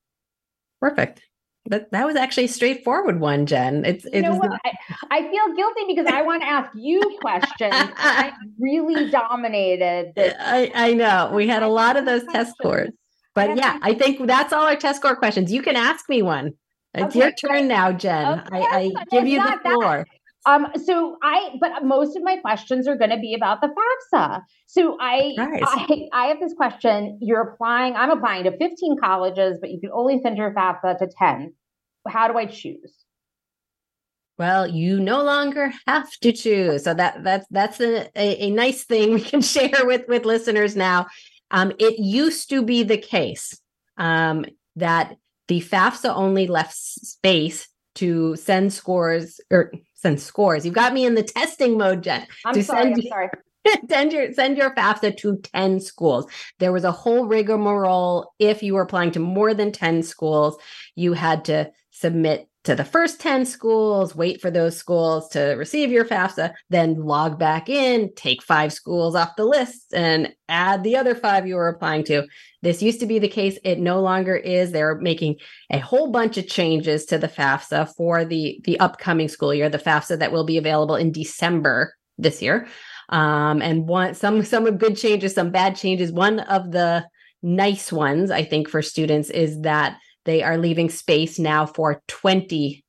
[0.79, 1.23] Perfect.
[1.65, 3.83] But that was actually a straightforward one, Jen.
[3.83, 4.51] It's you know what?
[4.51, 4.61] Not...
[4.63, 4.73] I,
[5.09, 7.73] I, feel guilty because I want to ask you questions.
[7.73, 10.13] I really dominated.
[10.15, 10.35] This.
[10.39, 12.91] I, I know we had a lot of those test scores,
[13.33, 15.51] but yeah, I think that's all our test score questions.
[15.51, 16.53] You can ask me one.
[16.93, 18.39] It's okay, your turn now, Jen.
[18.39, 20.05] Okay, I, I give you the floor.
[20.05, 20.07] That.
[20.45, 24.41] Um, so I, but most of my questions are going to be about the FAFSA.
[24.65, 25.61] So I, nice.
[25.63, 27.19] I, I have this question.
[27.21, 27.95] You're applying.
[27.95, 31.53] I'm applying to 15 colleges, but you can only send your FAFSA to 10.
[32.07, 33.01] How do I choose?
[34.39, 36.83] Well, you no longer have to choose.
[36.83, 40.75] So that that's that's a, a, a nice thing we can share with with listeners
[40.75, 41.05] now.
[41.51, 43.59] Um, it used to be the case
[43.97, 44.45] um,
[44.77, 45.15] that
[45.51, 50.65] the FAFSA only left space to send scores or send scores.
[50.65, 52.25] You've got me in the testing mode, Jen.
[52.45, 52.83] I'm to sorry.
[52.83, 53.29] Send, I'm sorry.
[53.89, 56.31] send your send your FAFSA to 10 schools.
[56.59, 58.31] There was a whole rigmarole.
[58.39, 60.55] If you were applying to more than 10 schools,
[60.95, 65.91] you had to submit to the first 10 schools, wait for those schools to receive
[65.91, 70.95] your FAFSA, then log back in, take five schools off the list, and add the
[70.95, 72.27] other five you were applying to.
[72.61, 73.57] This used to be the case.
[73.63, 74.71] It no longer is.
[74.71, 75.37] They're making
[75.71, 79.79] a whole bunch of changes to the FAFSA for the, the upcoming school year, the
[79.79, 82.67] FAFSA that will be available in December this year.
[83.09, 86.11] Um, and one some some good changes, some bad changes.
[86.13, 87.05] One of the
[87.43, 92.83] nice ones, I think, for students is that they are leaving space now for 20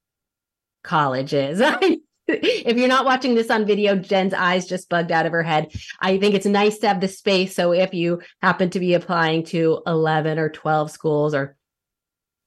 [0.83, 1.61] colleges.
[2.29, 5.73] if you're not watching this on video, Jen's eyes just bugged out of her head.
[6.01, 7.55] I think it's nice to have the space.
[7.55, 11.57] So if you happen to be applying to 11 or 12 schools or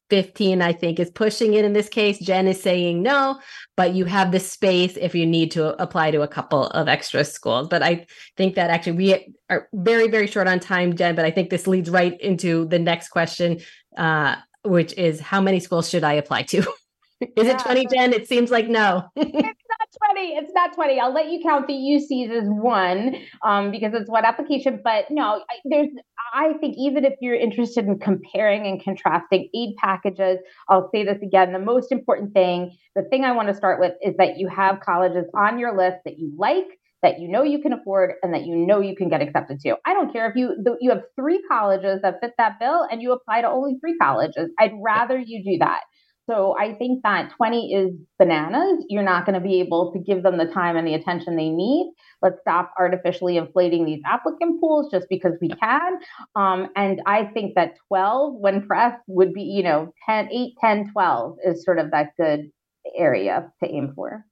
[0.10, 2.20] 15, I think is pushing it in this case.
[2.20, 3.40] Jen is saying no,
[3.76, 7.24] but you have the space if you need to apply to a couple of extra
[7.26, 7.68] schools.
[7.68, 8.06] But I
[8.38, 11.66] think that actually we are very, very short on time, Jen, but I think this
[11.66, 13.62] leads right into the next question.
[13.98, 14.36] Uh,
[14.66, 16.58] which is how many schools should I apply to?
[17.22, 17.54] is yeah.
[17.54, 18.14] it 2010?
[18.14, 19.06] It seems like no.
[19.16, 20.28] it's not 20.
[20.36, 21.00] It's not 20.
[21.00, 24.82] I'll let you count the UCs as one um, because it's one application.
[24.84, 25.90] But no, I, there's,
[26.34, 30.40] I think even if you're interested in comparing and contrasting aid packages,
[30.70, 31.54] I'll say this again.
[31.54, 34.80] The most important thing, the thing I want to start with is that you have
[34.82, 36.68] colleges on your list that you like
[37.06, 39.76] that you know you can afford and that you know you can get accepted to.
[39.86, 43.12] I don't care if you you have three colleges that fit that bill and you
[43.12, 44.50] apply to only three colleges.
[44.60, 45.82] I'd rather you do that.
[46.28, 48.84] So I think that 20 is bananas.
[48.90, 51.50] You're not going to be able to give them the time and the attention they
[51.50, 51.94] need.
[52.24, 56.00] Let's stop artificially inflating these applicant pools just because we can.
[56.36, 60.92] Um, and I think that 12, when pressed, would be, you know, 10, 8, 10,
[60.94, 62.50] 12 is sort of that good
[62.98, 64.26] area to aim for.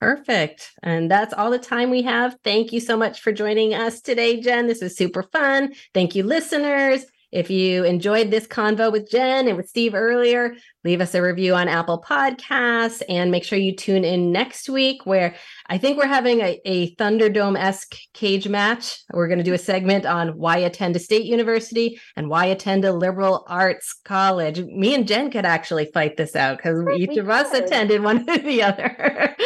[0.00, 0.72] Perfect.
[0.82, 2.36] And that's all the time we have.
[2.44, 4.68] Thank you so much for joining us today, Jen.
[4.68, 5.72] This was super fun.
[5.92, 7.04] Thank you, listeners.
[7.30, 11.54] If you enjoyed this convo with Jen and with Steve earlier, leave us a review
[11.54, 15.34] on Apple Podcasts and make sure you tune in next week where
[15.66, 18.98] I think we're having a, a Thunderdome esque cage match.
[19.12, 22.86] We're going to do a segment on why attend a state university and why attend
[22.86, 24.60] a liberal arts college.
[24.62, 28.38] Me and Jen could actually fight this out because each of us attended one or
[28.38, 29.36] the other.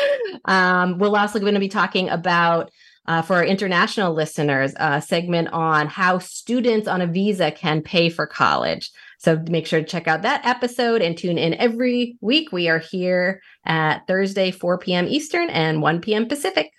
[0.44, 2.70] um, we're also going to be talking about
[3.06, 8.08] uh, for our international listeners, a segment on how students on a visa can pay
[8.08, 8.90] for college.
[9.18, 12.52] So make sure to check out that episode and tune in every week.
[12.52, 15.06] We are here at Thursday, 4 p.m.
[15.08, 16.26] Eastern and 1 p.m.
[16.26, 16.70] Pacific.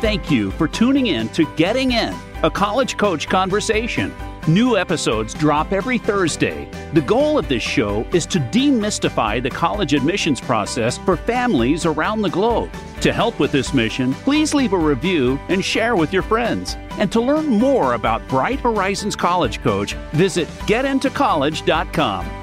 [0.00, 4.14] Thank you for tuning in to Getting In, a college coach conversation.
[4.50, 6.68] New episodes drop every Thursday.
[6.92, 12.22] The goal of this show is to demystify the college admissions process for families around
[12.22, 12.72] the globe.
[13.02, 16.74] To help with this mission, please leave a review and share with your friends.
[16.98, 22.39] And to learn more about Bright Horizons College Coach, visit getintocollege.com.